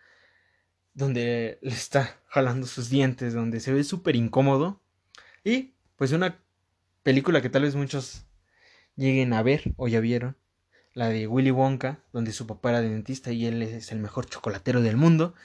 donde 0.96 1.60
le 1.62 1.76
está 1.76 2.24
jalando 2.26 2.66
sus 2.66 2.90
dientes, 2.90 3.36
donde 3.36 3.60
se 3.60 3.72
ve 3.72 3.84
súper 3.84 4.16
incómodo. 4.16 4.82
Y 5.44 5.76
pues 5.96 6.12
una 6.12 6.40
película 7.04 7.40
que 7.44 7.52
tal 7.52 7.62
vez 7.62 7.76
muchos 7.76 8.26
lleguen 8.96 9.32
a 9.34 9.44
ver 9.44 9.76
o 9.78 9.88
ya 9.88 10.00
vieron, 10.00 10.36
la 10.96 11.10
de 11.10 11.28
Willy 11.28 11.52
Wonka, 11.52 12.00
donde 12.12 12.32
su 12.32 12.48
papá 12.48 12.72
era 12.72 12.82
dentista 12.82 13.32
y 13.32 13.46
él 13.46 13.62
es 13.62 13.92
el 13.92 14.00
mejor 14.00 14.26
chocolatero 14.26 14.82
del 14.82 14.98
mundo, 14.98 15.36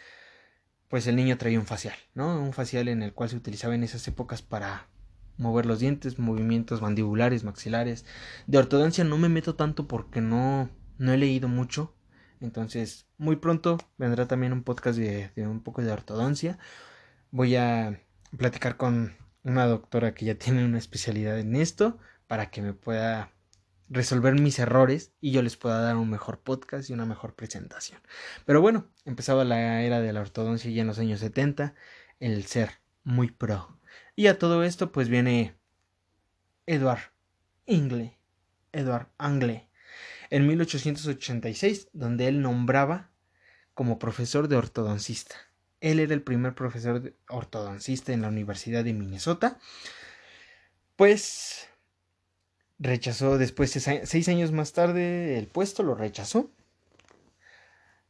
pues 0.88 1.06
el 1.06 1.16
niño 1.16 1.36
traía 1.36 1.60
un 1.60 1.66
facial, 1.66 1.96
¿no? 2.14 2.40
Un 2.40 2.54
facial 2.54 2.88
en 2.88 3.02
el 3.02 3.12
cual 3.12 3.28
se 3.28 3.36
utilizaba 3.36 3.74
en 3.74 3.84
esas 3.84 4.08
épocas 4.08 4.40
para 4.40 4.88
mover 5.40 5.66
los 5.66 5.80
dientes, 5.80 6.18
movimientos 6.18 6.82
mandibulares, 6.82 7.44
maxilares. 7.44 8.04
De 8.46 8.58
ortodoncia 8.58 9.04
no 9.04 9.18
me 9.18 9.28
meto 9.28 9.56
tanto 9.56 9.88
porque 9.88 10.20
no, 10.20 10.70
no 10.98 11.12
he 11.12 11.16
leído 11.16 11.48
mucho. 11.48 11.94
Entonces, 12.40 13.06
muy 13.18 13.36
pronto 13.36 13.78
vendrá 13.98 14.26
también 14.28 14.52
un 14.52 14.62
podcast 14.62 14.98
de, 14.98 15.30
de 15.34 15.46
un 15.48 15.62
poco 15.62 15.82
de 15.82 15.92
ortodoncia. 15.92 16.58
Voy 17.30 17.56
a 17.56 18.00
platicar 18.36 18.76
con 18.76 19.16
una 19.42 19.66
doctora 19.66 20.14
que 20.14 20.26
ya 20.26 20.34
tiene 20.36 20.64
una 20.64 20.78
especialidad 20.78 21.38
en 21.38 21.56
esto 21.56 21.98
para 22.26 22.50
que 22.50 22.62
me 22.62 22.74
pueda 22.74 23.32
resolver 23.88 24.34
mis 24.40 24.58
errores 24.58 25.12
y 25.20 25.32
yo 25.32 25.42
les 25.42 25.56
pueda 25.56 25.80
dar 25.80 25.96
un 25.96 26.08
mejor 26.08 26.40
podcast 26.40 26.88
y 26.88 26.92
una 26.92 27.06
mejor 27.06 27.34
presentación. 27.34 28.00
Pero 28.46 28.60
bueno, 28.60 28.86
empezaba 29.04 29.44
la 29.44 29.82
era 29.82 30.00
de 30.00 30.12
la 30.12 30.20
ortodoncia 30.20 30.70
ya 30.70 30.82
en 30.82 30.86
los 30.86 30.98
años 30.98 31.20
70, 31.20 31.74
el 32.20 32.44
ser 32.44 32.80
muy 33.02 33.30
pro. 33.30 33.79
Y 34.16 34.26
a 34.26 34.38
todo 34.38 34.62
esto 34.64 34.92
pues 34.92 35.08
viene 35.08 35.54
Edward 36.66 37.12
Ingle, 37.66 38.18
Edward 38.72 39.08
Angle, 39.18 39.68
en 40.30 40.46
1886, 40.46 41.88
donde 41.92 42.28
él 42.28 42.42
nombraba 42.42 43.10
como 43.74 43.98
profesor 43.98 44.48
de 44.48 44.56
ortodoncista. 44.56 45.36
Él 45.80 45.98
era 46.00 46.14
el 46.14 46.22
primer 46.22 46.54
profesor 46.54 47.14
ortodoncista 47.28 48.12
en 48.12 48.22
la 48.22 48.28
Universidad 48.28 48.84
de 48.84 48.92
Minnesota. 48.92 49.58
Pues 50.96 51.68
rechazó 52.78 53.38
después, 53.38 53.70
seis 53.70 54.28
años 54.28 54.52
más 54.52 54.72
tarde, 54.72 55.38
el 55.38 55.46
puesto 55.46 55.82
lo 55.82 55.94
rechazó. 55.94 56.50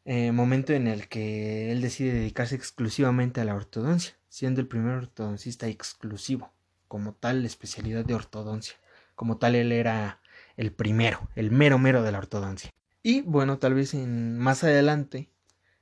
Eh, 0.05 0.33
momento 0.33 0.73
en 0.73 0.87
el 0.87 1.09
que 1.09 1.71
él 1.73 1.83
decide 1.83 2.15
dedicarse 2.15 2.55
exclusivamente 2.55 3.41
a 3.41 3.45
la 3.45 3.55
ortodoncia 3.55 4.15
siendo 4.31 4.61
el 4.61 4.69
primer 4.69 4.95
ortodoncista 4.95 5.67
exclusivo, 5.67 6.51
como 6.89 7.13
tal 7.13 7.43
la 7.43 7.49
especialidad 7.49 8.07
de 8.07 8.15
ortodoncia. 8.15 8.77
Como 9.15 9.37
tal 9.37 9.55
él 9.55 9.73
era 9.73 10.21
el 10.57 10.73
primero, 10.73 11.29
el 11.35 11.51
mero 11.51 11.79
mero 11.79 12.03
de 12.03 12.13
la 12.13 12.19
ortodoncia. 12.19 12.71
Y 13.03 13.21
bueno, 13.23 13.59
tal 13.59 13.75
vez 13.75 13.93
en, 13.93 14.39
más 14.39 14.65
adelante, 14.65 15.29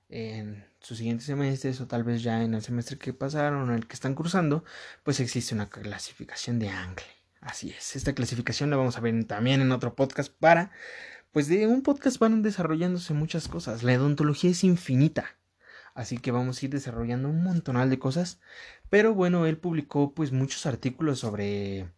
en 0.08 0.66
sus 0.80 0.98
siguientes 0.98 1.26
semestres 1.26 1.80
o 1.80 1.86
tal 1.86 2.04
vez 2.04 2.22
ya 2.22 2.42
en 2.42 2.54
el 2.54 2.62
semestre 2.62 2.98
que 2.98 3.12
pasaron 3.12 3.68
o 3.68 3.74
el 3.74 3.86
que 3.86 3.94
están 3.94 4.14
cursando, 4.14 4.64
pues 5.02 5.20
existe 5.20 5.54
una 5.54 5.68
clasificación 5.68 6.58
de 6.58 6.70
Angle. 6.70 7.04
Así 7.40 7.70
es, 7.70 7.94
esta 7.94 8.14
clasificación 8.14 8.70
la 8.70 8.76
vamos 8.76 8.96
a 8.96 9.00
ver 9.00 9.24
también 9.24 9.60
en 9.60 9.70
otro 9.70 9.94
podcast 9.94 10.32
para 10.32 10.72
pues 11.32 11.48
de 11.48 11.66
un 11.66 11.82
podcast 11.82 12.18
van 12.18 12.42
desarrollándose 12.42 13.14
muchas 13.14 13.48
cosas. 13.48 13.82
La 13.82 13.94
odontología 13.94 14.50
es 14.50 14.64
infinita. 14.64 15.38
Así 15.94 16.18
que 16.18 16.30
vamos 16.30 16.62
a 16.62 16.64
ir 16.66 16.70
desarrollando 16.70 17.28
un 17.28 17.42
montonal 17.42 17.90
de 17.90 17.98
cosas. 17.98 18.40
Pero 18.90 19.14
bueno, 19.14 19.46
él 19.46 19.58
publicó 19.58 20.14
pues 20.14 20.32
muchos 20.32 20.64
artículos 20.66 21.18
sobre 21.18 21.90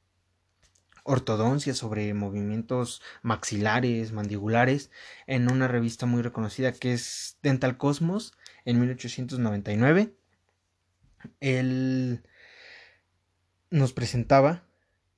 ortodoncia, 1.04 1.74
sobre 1.74 2.14
movimientos 2.14 3.02
maxilares, 3.22 4.12
mandibulares, 4.12 4.90
en 5.26 5.50
una 5.50 5.68
revista 5.68 6.06
muy 6.06 6.22
reconocida 6.22 6.72
que 6.72 6.92
es 6.92 7.38
Dental 7.42 7.76
Cosmos 7.76 8.32
en 8.64 8.80
1899. 8.80 10.14
Él 11.40 12.22
nos 13.70 13.92
presentaba 13.92 14.64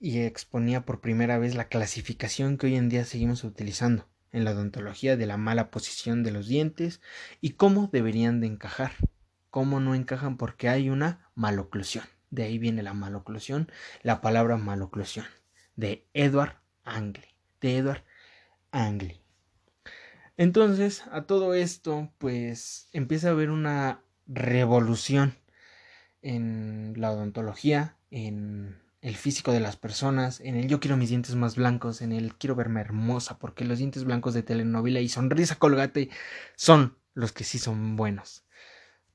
y 0.02 0.22
exponía 0.22 0.84
por 0.84 1.00
primera 1.00 1.38
vez 1.38 1.54
la 1.54 1.68
clasificación 1.68 2.58
que 2.58 2.66
hoy 2.66 2.74
en 2.74 2.88
día 2.88 3.04
seguimos 3.04 3.44
utilizando 3.44 4.08
en 4.32 4.44
la 4.44 4.50
odontología 4.50 5.16
de 5.16 5.26
la 5.26 5.36
mala 5.36 5.70
posición 5.70 6.24
de 6.24 6.32
los 6.32 6.48
dientes 6.48 7.00
y 7.40 7.50
cómo 7.50 7.88
deberían 7.92 8.40
de 8.40 8.48
encajar, 8.48 8.90
cómo 9.48 9.78
no 9.78 9.94
encajan 9.94 10.38
porque 10.38 10.68
hay 10.68 10.90
una 10.90 11.30
maloclusión. 11.36 12.04
De 12.30 12.42
ahí 12.42 12.58
viene 12.58 12.82
la 12.82 12.94
maloclusión, 12.94 13.70
la 14.02 14.20
palabra 14.20 14.56
maloclusión, 14.56 15.26
de 15.76 16.04
Edward 16.14 16.56
Angley, 16.82 17.28
de 17.60 17.76
Edward 17.76 18.02
Angley. 18.72 19.22
Entonces, 20.36 21.04
a 21.12 21.26
todo 21.26 21.54
esto, 21.54 22.10
pues 22.18 22.88
empieza 22.92 23.28
a 23.28 23.32
haber 23.32 23.50
una 23.50 24.02
revolución 24.26 25.36
en 26.22 26.94
la 26.96 27.12
odontología, 27.12 27.98
en 28.10 28.81
el 29.02 29.16
físico 29.16 29.52
de 29.52 29.60
las 29.60 29.76
personas, 29.76 30.40
en 30.40 30.56
el 30.56 30.68
yo 30.68 30.78
quiero 30.78 30.96
mis 30.96 31.08
dientes 31.10 31.34
más 31.34 31.56
blancos, 31.56 32.00
en 32.02 32.12
el 32.12 32.36
quiero 32.36 32.54
verme 32.54 32.80
hermosa, 32.80 33.38
porque 33.38 33.64
los 33.64 33.78
dientes 33.78 34.04
blancos 34.04 34.32
de 34.32 34.44
telenovela 34.44 35.00
y 35.00 35.08
sonrisa 35.08 35.56
colgate 35.56 36.08
son 36.54 36.96
los 37.12 37.32
que 37.32 37.42
sí 37.42 37.58
son 37.58 37.96
buenos. 37.96 38.44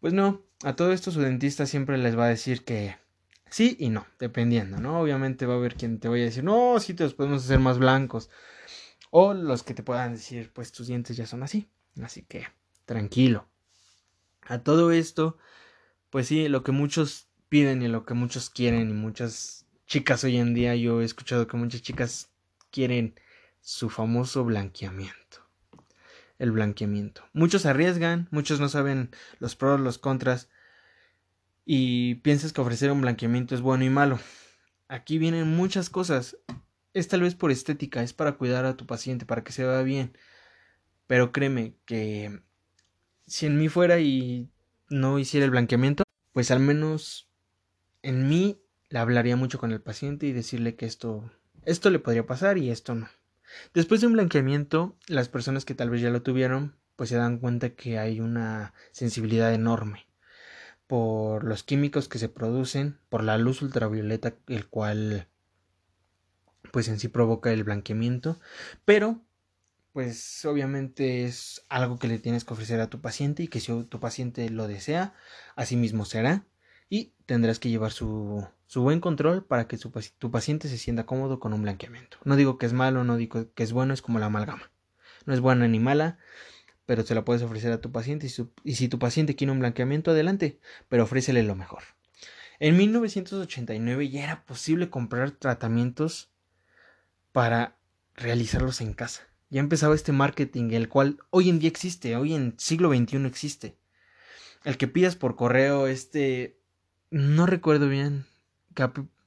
Pues 0.01 0.13
no, 0.13 0.43
a 0.63 0.75
todo 0.75 0.91
esto 0.91 1.09
su 1.09 1.21
dentista 1.21 1.65
siempre 1.65 1.97
les 1.97 2.17
va 2.17 2.25
a 2.25 2.29
decir 2.29 2.65
que 2.65 2.97
sí 3.49 3.77
y 3.79 3.88
no, 3.89 4.05
dependiendo, 4.19 4.77
¿no? 4.77 4.99
Obviamente 4.99 5.45
va 5.45 5.53
a 5.53 5.57
haber 5.57 5.75
quien 5.75 5.99
te 5.99 6.09
vaya 6.09 6.23
a 6.23 6.25
decir, 6.25 6.43
no, 6.43 6.79
sí 6.81 6.93
te 6.93 7.05
los 7.05 7.13
podemos 7.13 7.45
hacer 7.45 7.59
más 7.59 7.79
blancos. 7.79 8.29
O 9.09 9.33
los 9.33 9.63
que 9.63 9.73
te 9.73 9.83
puedan 9.83 10.13
decir, 10.13 10.51
pues 10.53 10.73
tus 10.73 10.88
dientes 10.88 11.15
ya 11.15 11.25
son 11.25 11.43
así. 11.43 11.69
Así 12.03 12.23
que, 12.23 12.45
tranquilo. 12.85 13.47
A 14.41 14.59
todo 14.59 14.91
esto, 14.91 15.38
pues 16.09 16.27
sí, 16.27 16.49
lo 16.49 16.61
que 16.61 16.73
muchos 16.73 17.29
piden 17.47 17.81
y 17.81 17.88
lo 17.88 18.05
que 18.05 18.13
muchos 18.13 18.49
quieren 18.49 18.89
y 18.89 18.93
muchas 18.93 19.57
chicas 19.88 20.23
hoy 20.25 20.38
en 20.38 20.53
día, 20.53 20.75
yo 20.75 21.01
he 21.01 21.05
escuchado 21.05 21.47
que 21.47 21.57
muchas 21.57 21.81
chicas 21.81 22.29
quieren 22.71 23.15
su 23.61 23.89
famoso 23.89 24.43
blanqueamiento. 24.43 25.47
El 26.38 26.51
blanqueamiento. 26.51 27.23
Muchos 27.33 27.65
arriesgan, 27.65 28.27
muchos 28.29 28.59
no 28.59 28.69
saben 28.69 29.09
los 29.39 29.55
pros, 29.55 29.79
los 29.79 29.97
contras 29.97 30.49
y 31.65 32.15
piensas 32.15 32.53
que 32.53 32.61
ofrecer 32.61 32.91
un 32.91 33.01
blanqueamiento 33.01 33.55
es 33.55 33.61
bueno 33.61 33.85
y 33.85 33.89
malo. 33.89 34.19
Aquí 34.88 35.17
vienen 35.17 35.55
muchas 35.55 35.89
cosas. 35.89 36.38
Es 36.93 37.07
tal 37.07 37.21
vez 37.21 37.35
por 37.35 37.51
estética, 37.51 38.03
es 38.03 38.13
para 38.13 38.33
cuidar 38.33 38.65
a 38.65 38.77
tu 38.77 38.85
paciente, 38.85 39.25
para 39.25 39.43
que 39.43 39.51
se 39.51 39.65
vea 39.65 39.81
bien. 39.81 40.17
Pero 41.07 41.31
créeme 41.31 41.75
que 41.85 42.41
si 43.25 43.45
en 43.45 43.57
mí 43.57 43.69
fuera 43.69 43.99
y 43.99 44.49
no 44.89 45.17
hiciera 45.17 45.45
el 45.45 45.51
blanqueamiento, 45.51 46.03
pues 46.33 46.51
al 46.51 46.59
menos 46.59 47.29
en 48.01 48.29
mí 48.29 48.61
le 48.89 48.99
hablaría 48.99 49.35
mucho 49.35 49.59
con 49.59 49.71
el 49.71 49.81
paciente 49.81 50.25
y 50.25 50.31
decirle 50.31 50.75
que 50.75 50.85
esto, 50.85 51.29
esto 51.65 51.89
le 51.89 51.99
podría 51.99 52.25
pasar 52.25 52.57
y 52.57 52.69
esto 52.69 52.95
no. 52.95 53.09
Después 53.73 54.01
de 54.01 54.07
un 54.07 54.13
blanqueamiento, 54.13 54.95
las 55.07 55.29
personas 55.29 55.65
que 55.65 55.75
tal 55.75 55.89
vez 55.89 56.01
ya 56.01 56.09
lo 56.09 56.21
tuvieron, 56.21 56.75
pues 56.95 57.09
se 57.09 57.15
dan 57.15 57.38
cuenta 57.38 57.69
que 57.71 57.99
hay 57.99 58.19
una 58.19 58.73
sensibilidad 58.91 59.53
enorme 59.53 60.07
por 60.88 61.43
los 61.43 61.63
químicos 61.63 62.07
que 62.07 62.19
se 62.19 62.29
producen, 62.29 62.97
por 63.09 63.23
la 63.23 63.38
luz 63.38 63.61
ultravioleta, 63.61 64.35
el 64.47 64.67
cual 64.67 65.27
pues 66.71 66.88
en 66.88 66.99
sí 66.99 67.07
provoca 67.07 67.51
el 67.51 67.63
blanqueamiento, 67.63 68.39
pero 68.85 69.21
pues 69.93 70.45
obviamente 70.45 71.25
es 71.25 71.63
algo 71.69 71.97
que 71.97 72.07
le 72.07 72.19
tienes 72.19 72.45
que 72.45 72.53
ofrecer 72.53 72.79
a 72.81 72.89
tu 72.89 73.01
paciente 73.01 73.43
y 73.43 73.47
que 73.47 73.59
si 73.59 73.83
tu 73.83 73.99
paciente 73.99 74.49
lo 74.49 74.67
desea, 74.67 75.13
así 75.55 75.75
mismo 75.75 76.05
será 76.05 76.45
y 76.89 77.13
tendrás 77.25 77.59
que 77.59 77.69
llevar 77.69 77.91
su, 77.91 78.47
su 78.68 78.82
buen 78.82 78.99
control 78.99 79.45
para 79.45 79.68
que 79.68 79.78
tu 79.78 80.32
paciente 80.32 80.68
se 80.68 80.78
sienta 80.78 81.05
cómodo 81.05 81.39
con 81.39 81.53
un 81.53 81.63
blanqueamiento. 81.63 82.18
No 82.26 82.36
digo 82.36 82.57
que 82.57 82.65
es 82.65 82.74
malo, 82.74 83.03
no 83.03 83.15
digo 83.15 83.53
que 83.53 83.63
es 83.63 83.72
bueno, 83.72 83.93
es 83.93 84.01
como 84.01 84.20
la 84.20 84.28
amalgama. 84.28 84.72
No 85.26 85.34
es 85.34 85.39
buena 85.39 85.68
ni 85.68 85.80
mala, 85.80 86.20
pero 86.86 87.03
se 87.03 87.15
la 87.15 87.26
puedes 87.26 87.41
ofrecer 87.43 87.72
a 87.72 87.82
tu 87.82 87.91
paciente 87.91 88.28
y, 88.63 88.76
si 88.76 88.88
tu 88.89 88.99
paciente 88.99 89.36
quiere 89.36 89.51
un 89.51 89.59
blanqueamiento, 89.59 90.11
adelante, 90.11 90.59
pero 90.89 91.03
ofrécele 91.03 91.43
lo 91.43 91.55
mejor. 91.55 91.84
En 92.59 92.76
1989 92.76 94.09
ya 94.09 94.24
era 94.24 94.45
posible 94.45 94.89
comprar 94.89 95.32
tratamientos 95.32 96.30
para 97.32 97.78
realizarlos 98.15 98.82
en 98.82 98.93
casa. 98.93 99.28
Ya 99.49 99.61
empezaba 99.61 99.95
este 99.95 100.11
marketing, 100.11 100.72
el 100.72 100.89
cual 100.89 101.20
hoy 101.30 101.49
en 101.49 101.59
día 101.59 101.70
existe, 101.70 102.18
hoy 102.18 102.34
en 102.34 102.55
siglo 102.57 102.89
XXI 102.93 103.26
existe. 103.26 103.78
El 104.65 104.78
que 104.78 104.88
pidas 104.88 105.15
por 105.15 105.36
correo, 105.36 105.88
este 105.88 106.59
no 107.11 107.45
recuerdo 107.45 107.88
bien, 107.88 108.26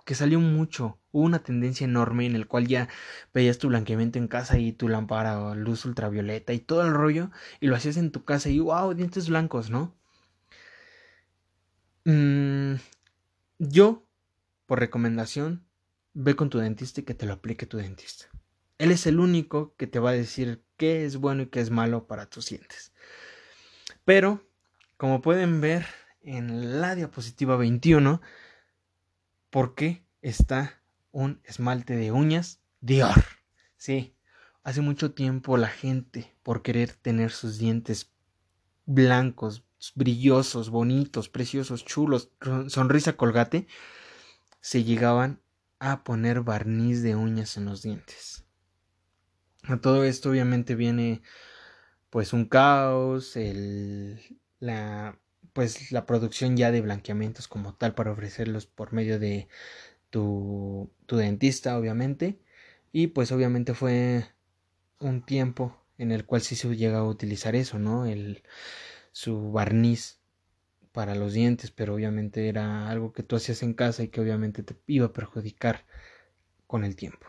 que, 0.05 0.14
salió 0.14 0.40
mucho. 0.40 0.98
Hubo 1.12 1.24
una 1.24 1.42
tendencia 1.42 1.84
enorme 1.84 2.26
en 2.26 2.36
el 2.36 2.46
cual 2.46 2.66
ya 2.66 2.88
veías 3.34 3.59
tu 3.59 3.68
blanqueamiento 3.68 4.18
en 4.18 4.28
casa 4.28 4.59
y 4.59 4.72
tu 4.72 4.88
lámpara 4.88 5.55
luz 5.55 5.84
ultravioleta 5.84 6.53
y 6.53 6.61
todo 6.61 6.82
el 6.82 6.92
rollo 6.92 7.30
y 7.61 7.66
lo 7.66 7.76
hacías 7.76 7.96
en 7.96 8.12
tu 8.12 8.24
casa 8.24 8.48
y 8.48 8.61
wow, 8.61 8.94
dientes 8.94 9.28
blancos, 9.28 9.70
¿no? 9.70 9.94
Mm, 12.05 12.74
yo, 13.59 14.07
por 14.66 14.80
recomendación, 14.80 15.64
ve 16.14 16.36
con 16.36 16.51
tu 16.51 16.59
dentista 16.59 17.01
y 17.01 17.05
que 17.05 17.14
te 17.14 17.26
lo 17.26 17.34
aplique 17.34 17.66
tu 17.66 17.76
dentista. 17.76 18.26
Él 18.78 18.92
es 18.92 19.07
el 19.07 19.20
único 19.20 19.74
que 19.76 19.86
te 19.86 19.98
va 19.98 20.11
a 20.11 20.14
decir 20.14 20.62
qué 20.76 21.05
es 21.05 21.16
bueno 21.16 21.42
y 21.42 21.46
qué 21.46 21.61
es 21.61 21.70
malo 21.70 22.07
para 22.07 22.26
tus 22.26 22.48
dientes. 22.48 22.92
Pero, 24.05 24.42
como 24.96 25.20
pueden 25.20 25.61
ver, 25.61 25.86
en 26.22 26.80
la 26.80 26.94
diapositiva 26.94 27.57
21 27.57 28.20
por 29.51 29.74
qué 29.74 30.05
está 30.22 30.80
un 31.12 31.40
esmalte 31.44 31.96
de 31.96 32.12
uñas 32.12 32.61
Dior. 32.80 33.24
Sí, 33.76 34.14
hace 34.62 34.80
mucho 34.80 35.12
tiempo 35.12 35.57
la 35.57 35.68
gente, 35.68 36.34
por 36.42 36.62
querer 36.62 36.94
tener 36.94 37.30
sus 37.30 37.59
dientes 37.59 38.11
blancos, 38.86 39.64
brillosos, 39.94 40.70
bonitos, 40.70 41.28
preciosos, 41.28 41.84
chulos, 41.84 42.30
sonrisa 42.68 43.16
colgate, 43.16 43.66
se 44.61 44.84
llegaban 44.84 45.40
a 45.78 46.05
poner 46.05 46.40
barniz 46.40 47.03
de 47.03 47.16
uñas 47.16 47.57
en 47.57 47.66
los 47.66 47.82
dientes. 47.82 48.44
A 49.64 49.78
todo 49.78 50.05
esto 50.05 50.30
obviamente 50.30 50.74
viene 50.74 51.22
pues 52.09 52.32
un 52.32 52.46
caos, 52.46 53.36
el, 53.36 54.40
la 54.59 55.19
pues 55.53 55.92
la 55.92 56.07
producción 56.07 56.57
ya 56.57 56.70
de 56.70 56.80
blanqueamientos 56.80 57.48
como 57.48 57.74
tal 57.74 57.94
para 57.94 58.12
ofrecerlos 58.12 58.66
por 58.66 58.92
medio 58.92 59.18
de 59.18 59.48
tu, 60.11 60.90
tu 61.07 61.16
dentista 61.16 61.78
obviamente. 61.78 62.40
Y 62.92 63.09
pues 63.09 63.32
obviamente 63.32 63.74
fue 63.74 64.26
un 65.01 65.22
tiempo 65.22 65.76
en 65.98 66.12
el 66.12 66.24
cual 66.24 66.42
sí 66.42 66.57
se 66.57 66.74
llega 66.76 66.98
a 66.98 67.05
utilizar 67.05 67.55
eso 67.55 67.78
no 67.78 68.07
el 68.07 68.42
su 69.12 69.53
barniz 69.53 70.20
para 70.92 71.14
los 71.14 71.32
dientes 71.34 71.70
pero 71.70 71.94
obviamente 71.94 72.48
era 72.48 72.88
algo 72.88 73.12
que 73.12 73.22
tú 73.22 73.36
hacías 73.36 73.62
en 73.62 73.74
casa 73.74 74.03
y 74.03 74.09
que 74.09 74.20
obviamente 74.20 74.62
te 74.62 74.76
iba 74.86 75.07
a 75.07 75.12
perjudicar 75.12 75.84
con 76.66 76.84
el 76.84 76.96
tiempo. 76.96 77.26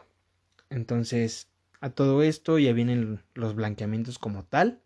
Entonces 0.69 1.49
a 1.81 1.89
todo 1.91 2.23
esto 2.23 2.59
ya 2.59 2.73
vienen 2.73 3.23
los 3.33 3.55
blanqueamientos 3.55 4.19
como 4.19 4.45
tal 4.45 4.81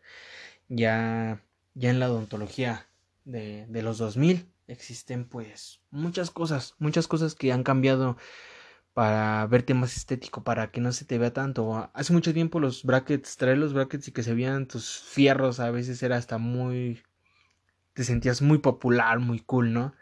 ya 0.69 1.43
ya 1.75 1.89
en 1.89 1.99
la 1.99 2.09
odontología 2.11 2.88
de, 3.26 3.65
de 3.67 3.82
los 3.82 3.97
2000 3.97 4.47
existen 4.67 5.26
pues 5.26 5.82
muchas 5.91 6.32
cosas, 6.32 6.76
muchas 6.80 7.07
cosas 7.07 7.36
que 7.36 7.51
han 7.51 7.63
cambiado 7.63 8.17
para 8.93 9.45
verte 9.47 9.73
más 9.73 9.97
estético, 9.97 10.43
para 10.45 10.71
que 10.71 10.80
no 10.80 10.93
se 10.93 11.03
te 11.03 11.17
vea 11.17 11.34
tanto. 11.34 11.91
Hace 11.93 12.13
mucho 12.13 12.34
tiempo 12.34 12.61
los 12.61 12.84
brackets, 12.86 13.36
traer 13.36 13.57
los 13.57 13.73
brackets 13.73 14.07
y 14.07 14.11
que 14.13 14.23
se 14.23 14.34
vean 14.34 14.67
tus 14.67 14.99
fierros 14.99 15.59
a 15.59 15.69
veces 15.69 16.01
era 16.01 16.15
hasta 16.15 16.38
muy... 16.38 17.03
te 17.93 18.05
sentías 18.05 18.41
muy 18.41 18.59
popular, 18.59 19.19
muy 19.19 19.41
cool, 19.41 19.73
¿no? 19.73 19.93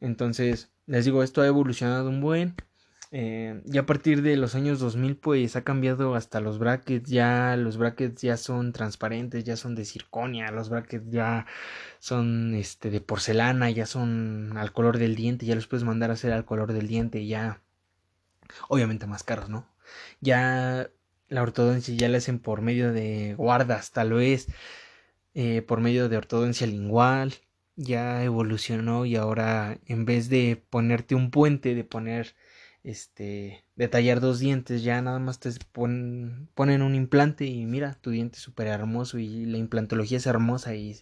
Entonces, 0.00 0.70
les 0.86 1.06
digo, 1.06 1.22
esto 1.22 1.40
ha 1.40 1.46
evolucionado 1.46 2.10
un 2.10 2.20
buen. 2.20 2.54
Eh, 3.10 3.62
y 3.64 3.78
a 3.78 3.86
partir 3.86 4.20
de 4.20 4.36
los 4.36 4.54
años 4.54 4.80
2000 4.80 5.16
pues 5.16 5.56
ha 5.56 5.64
cambiado 5.64 6.14
hasta 6.14 6.40
los 6.40 6.58
brackets, 6.58 7.08
ya 7.08 7.56
los 7.56 7.78
brackets 7.78 8.20
ya 8.20 8.36
son 8.36 8.72
transparentes, 8.72 9.44
ya 9.44 9.56
son 9.56 9.74
de 9.74 9.86
circonia, 9.86 10.50
los 10.50 10.68
brackets 10.68 11.10
ya 11.10 11.46
son 12.00 12.54
este 12.54 12.90
de 12.90 13.00
porcelana, 13.00 13.70
ya 13.70 13.86
son 13.86 14.56
al 14.58 14.72
color 14.72 14.98
del 14.98 15.14
diente, 15.16 15.46
ya 15.46 15.54
los 15.54 15.66
puedes 15.66 15.84
mandar 15.84 16.10
a 16.10 16.14
hacer 16.14 16.32
al 16.32 16.44
color 16.44 16.72
del 16.74 16.86
diente, 16.86 17.26
ya 17.26 17.62
obviamente 18.68 19.06
más 19.06 19.22
caros, 19.24 19.48
¿no? 19.48 19.66
Ya 20.20 20.90
la 21.28 21.42
ortodoncia 21.42 21.94
ya 21.94 22.08
la 22.08 22.18
hacen 22.18 22.38
por 22.38 22.62
medio 22.62 22.92
de 22.92 23.34
guardas, 23.36 23.92
tal 23.92 24.12
vez, 24.14 24.48
eh, 25.34 25.62
por 25.62 25.80
medio 25.80 26.08
de 26.08 26.16
ortodoncia 26.16 26.66
lingual, 26.66 27.34
ya 27.76 28.24
evolucionó 28.24 29.04
y 29.06 29.16
ahora 29.16 29.78
en 29.86 30.04
vez 30.04 30.28
de 30.28 30.62
ponerte 30.70 31.14
un 31.14 31.30
puente, 31.30 31.74
de 31.74 31.84
poner 31.84 32.34
este, 32.88 33.66
de 33.76 33.88
tallar 33.88 34.20
dos 34.20 34.38
dientes, 34.38 34.82
ya 34.82 35.02
nada 35.02 35.18
más 35.18 35.40
te 35.40 35.50
ponen, 35.72 36.48
ponen 36.54 36.80
un 36.80 36.94
implante 36.94 37.44
y 37.44 37.66
mira, 37.66 37.94
tu 38.00 38.10
diente 38.10 38.38
es 38.38 38.42
súper 38.42 38.66
hermoso 38.66 39.18
y 39.18 39.44
la 39.44 39.58
implantología 39.58 40.16
es 40.16 40.26
hermosa 40.26 40.74
y 40.74 40.96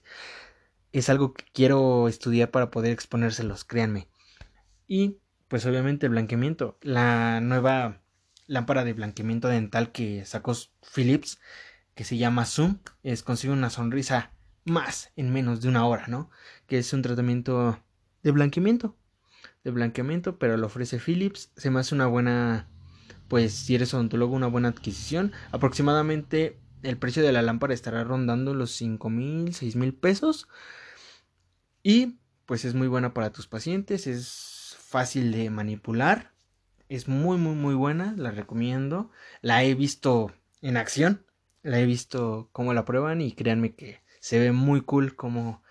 es 0.92 1.08
algo 1.08 1.32
que 1.32 1.44
quiero 1.52 2.08
estudiar 2.08 2.50
para 2.50 2.72
poder 2.72 2.90
exponérselos, 2.90 3.64
créanme. 3.64 4.08
Y 4.88 5.18
pues 5.46 5.64
obviamente 5.64 6.06
el 6.06 6.10
blanqueamiento, 6.10 6.76
la 6.82 7.40
nueva 7.40 8.02
lámpara 8.48 8.82
de 8.82 8.92
blanqueamiento 8.92 9.46
dental 9.46 9.92
que 9.92 10.24
sacó 10.24 10.54
Philips, 10.92 11.38
que 11.94 12.02
se 12.02 12.16
llama 12.16 12.46
Zoom, 12.46 12.78
es 13.04 13.22
consigue 13.22 13.52
una 13.52 13.70
sonrisa 13.70 14.32
más 14.64 15.12
en 15.14 15.32
menos 15.32 15.60
de 15.60 15.68
una 15.68 15.86
hora, 15.86 16.08
¿no? 16.08 16.30
Que 16.66 16.78
es 16.78 16.92
un 16.92 17.02
tratamiento 17.02 17.80
de 18.24 18.32
blanqueamiento, 18.32 18.96
de 19.66 19.72
blanqueamiento, 19.72 20.38
pero 20.38 20.56
lo 20.56 20.66
ofrece 20.66 20.98
Philips, 20.98 21.50
se 21.56 21.70
me 21.70 21.80
hace 21.80 21.94
una 21.94 22.06
buena, 22.06 22.68
pues 23.28 23.52
si 23.52 23.74
eres 23.74 23.92
odontólogo, 23.92 24.34
una 24.36 24.46
buena 24.46 24.68
adquisición, 24.68 25.32
aproximadamente 25.50 26.58
el 26.82 26.98
precio 26.98 27.22
de 27.22 27.32
la 27.32 27.42
lámpara 27.42 27.74
estará 27.74 28.04
rondando 28.04 28.54
los 28.54 28.70
cinco 28.70 29.10
mil, 29.10 29.52
seis 29.54 29.74
mil 29.76 29.92
pesos. 29.92 30.48
Y 31.82 32.18
pues 32.46 32.64
es 32.64 32.74
muy 32.74 32.88
buena 32.88 33.12
para 33.12 33.30
tus 33.32 33.48
pacientes, 33.48 34.06
es 34.06 34.76
fácil 34.78 35.32
de 35.32 35.50
manipular 35.50 36.36
es 36.88 37.08
muy, 37.08 37.38
muy, 37.38 37.54
muy 37.54 37.74
buena, 37.74 38.14
la 38.16 38.30
recomiendo. 38.30 39.10
La 39.42 39.64
he 39.64 39.74
visto 39.74 40.32
en 40.62 40.76
acción, 40.76 41.26
la 41.62 41.80
he 41.80 41.86
visto 41.86 42.48
cómo 42.52 42.74
la 42.74 42.84
prueban 42.84 43.20
y 43.20 43.32
créanme 43.32 43.74
que 43.74 44.02
se 44.20 44.38
ve 44.38 44.52
muy 44.52 44.82
cool 44.82 45.16
cómo, 45.16 45.62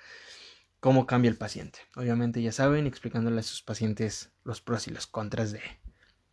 cómo 0.86 1.08
cambia 1.08 1.32
el 1.32 1.36
paciente. 1.36 1.80
Obviamente 1.96 2.44
ya 2.44 2.52
saben, 2.52 2.86
explicándole 2.86 3.40
a 3.40 3.44
sus 3.44 3.64
pacientes 3.64 4.30
los 4.44 4.62
pros 4.62 4.88
y 4.88 4.92
los 4.92 5.08
contras 5.08 5.52
de, 5.52 5.60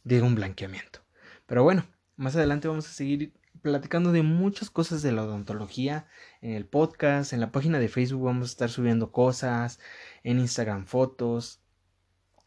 de 0.05 0.21
un 0.21 0.35
blanqueamiento. 0.35 0.99
Pero 1.47 1.63
bueno, 1.63 1.87
más 2.17 2.37
adelante 2.37 2.69
vamos 2.69 2.87
a 2.87 2.93
seguir 2.93 3.33
platicando 3.63 4.13
de 4.13 4.23
muchas 4.23 4.69
cosas 4.69 5.01
de 5.01 5.11
la 5.11 5.25
odontología 5.25 6.07
en 6.43 6.53
el 6.53 6.67
podcast, 6.67 7.33
en 7.33 7.41
la 7.41 7.51
página 7.51 7.79
de 7.79 7.89
Facebook 7.89 8.27
vamos 8.27 8.49
a 8.49 8.53
estar 8.53 8.69
subiendo 8.69 9.11
cosas, 9.11 9.81
en 10.23 10.39
Instagram 10.39 10.85
fotos, 10.85 11.63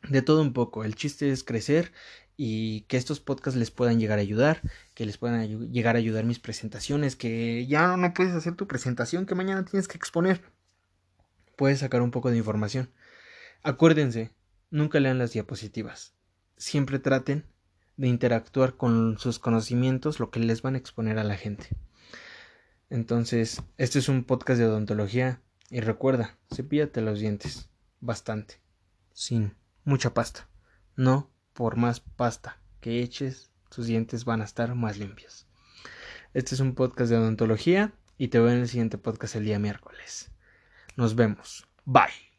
de 0.07 0.21
todo 0.21 0.43
un 0.43 0.53
poco. 0.53 0.83
El 0.83 0.93
chiste 0.93 1.31
es 1.31 1.43
crecer 1.43 1.91
y 2.37 2.81
que 2.81 2.97
estos 2.97 3.19
podcasts 3.19 3.57
les 3.57 3.71
puedan 3.71 3.99
llegar 3.99 4.19
a 4.19 4.21
ayudar, 4.21 4.61
que 4.93 5.07
les 5.07 5.17
puedan 5.17 5.71
llegar 5.71 5.95
a 5.95 5.97
ayudar 5.97 6.23
mis 6.23 6.37
presentaciones, 6.37 7.15
que 7.15 7.65
ya 7.65 7.97
no 7.97 8.13
puedes 8.13 8.35
hacer 8.35 8.53
tu 8.53 8.67
presentación, 8.67 9.25
que 9.25 9.33
mañana 9.33 9.65
tienes 9.65 9.87
que 9.87 9.97
exponer. 9.97 10.54
Puedes 11.55 11.79
sacar 11.79 12.01
un 12.01 12.11
poco 12.11 12.31
de 12.31 12.37
información. 12.37 12.89
Acuérdense, 13.63 14.31
nunca 14.69 14.99
lean 14.99 15.17
las 15.17 15.33
diapositivas. 15.33 16.13
Siempre 16.57 16.99
traten 16.99 17.45
de 17.97 18.07
interactuar 18.07 18.75
con 18.75 19.17
sus 19.17 19.39
conocimientos, 19.39 20.19
lo 20.19 20.29
que 20.29 20.39
les 20.39 20.61
van 20.61 20.75
a 20.75 20.77
exponer 20.77 21.17
a 21.17 21.23
la 21.23 21.37
gente. 21.37 21.69
Entonces, 22.89 23.63
este 23.77 23.99
es 23.99 24.09
un 24.09 24.23
podcast 24.23 24.59
de 24.59 24.67
odontología 24.67 25.41
y 25.69 25.79
recuerda, 25.79 26.37
cepíllate 26.53 27.01
los 27.01 27.19
dientes 27.19 27.69
bastante, 27.99 28.59
sin 29.13 29.55
mucha 29.83 30.13
pasta. 30.13 30.47
No 30.95 31.31
por 31.53 31.77
más 31.77 31.99
pasta 32.01 32.59
que 32.81 33.01
eches, 33.01 33.49
tus 33.69 33.87
dientes 33.87 34.25
van 34.25 34.41
a 34.41 34.45
estar 34.45 34.75
más 34.75 34.97
limpios. 34.97 35.47
Este 36.33 36.53
es 36.53 36.61
un 36.61 36.75
podcast 36.75 37.09
de 37.09 37.17
odontología 37.17 37.93
y 38.17 38.27
te 38.27 38.39
veo 38.39 38.51
en 38.51 38.59
el 38.59 38.67
siguiente 38.67 38.97
podcast 38.97 39.35
el 39.35 39.45
día 39.45 39.57
miércoles. 39.57 40.34
Nos 40.97 41.13
vemos. 41.13 41.65
Bye. 41.85 42.34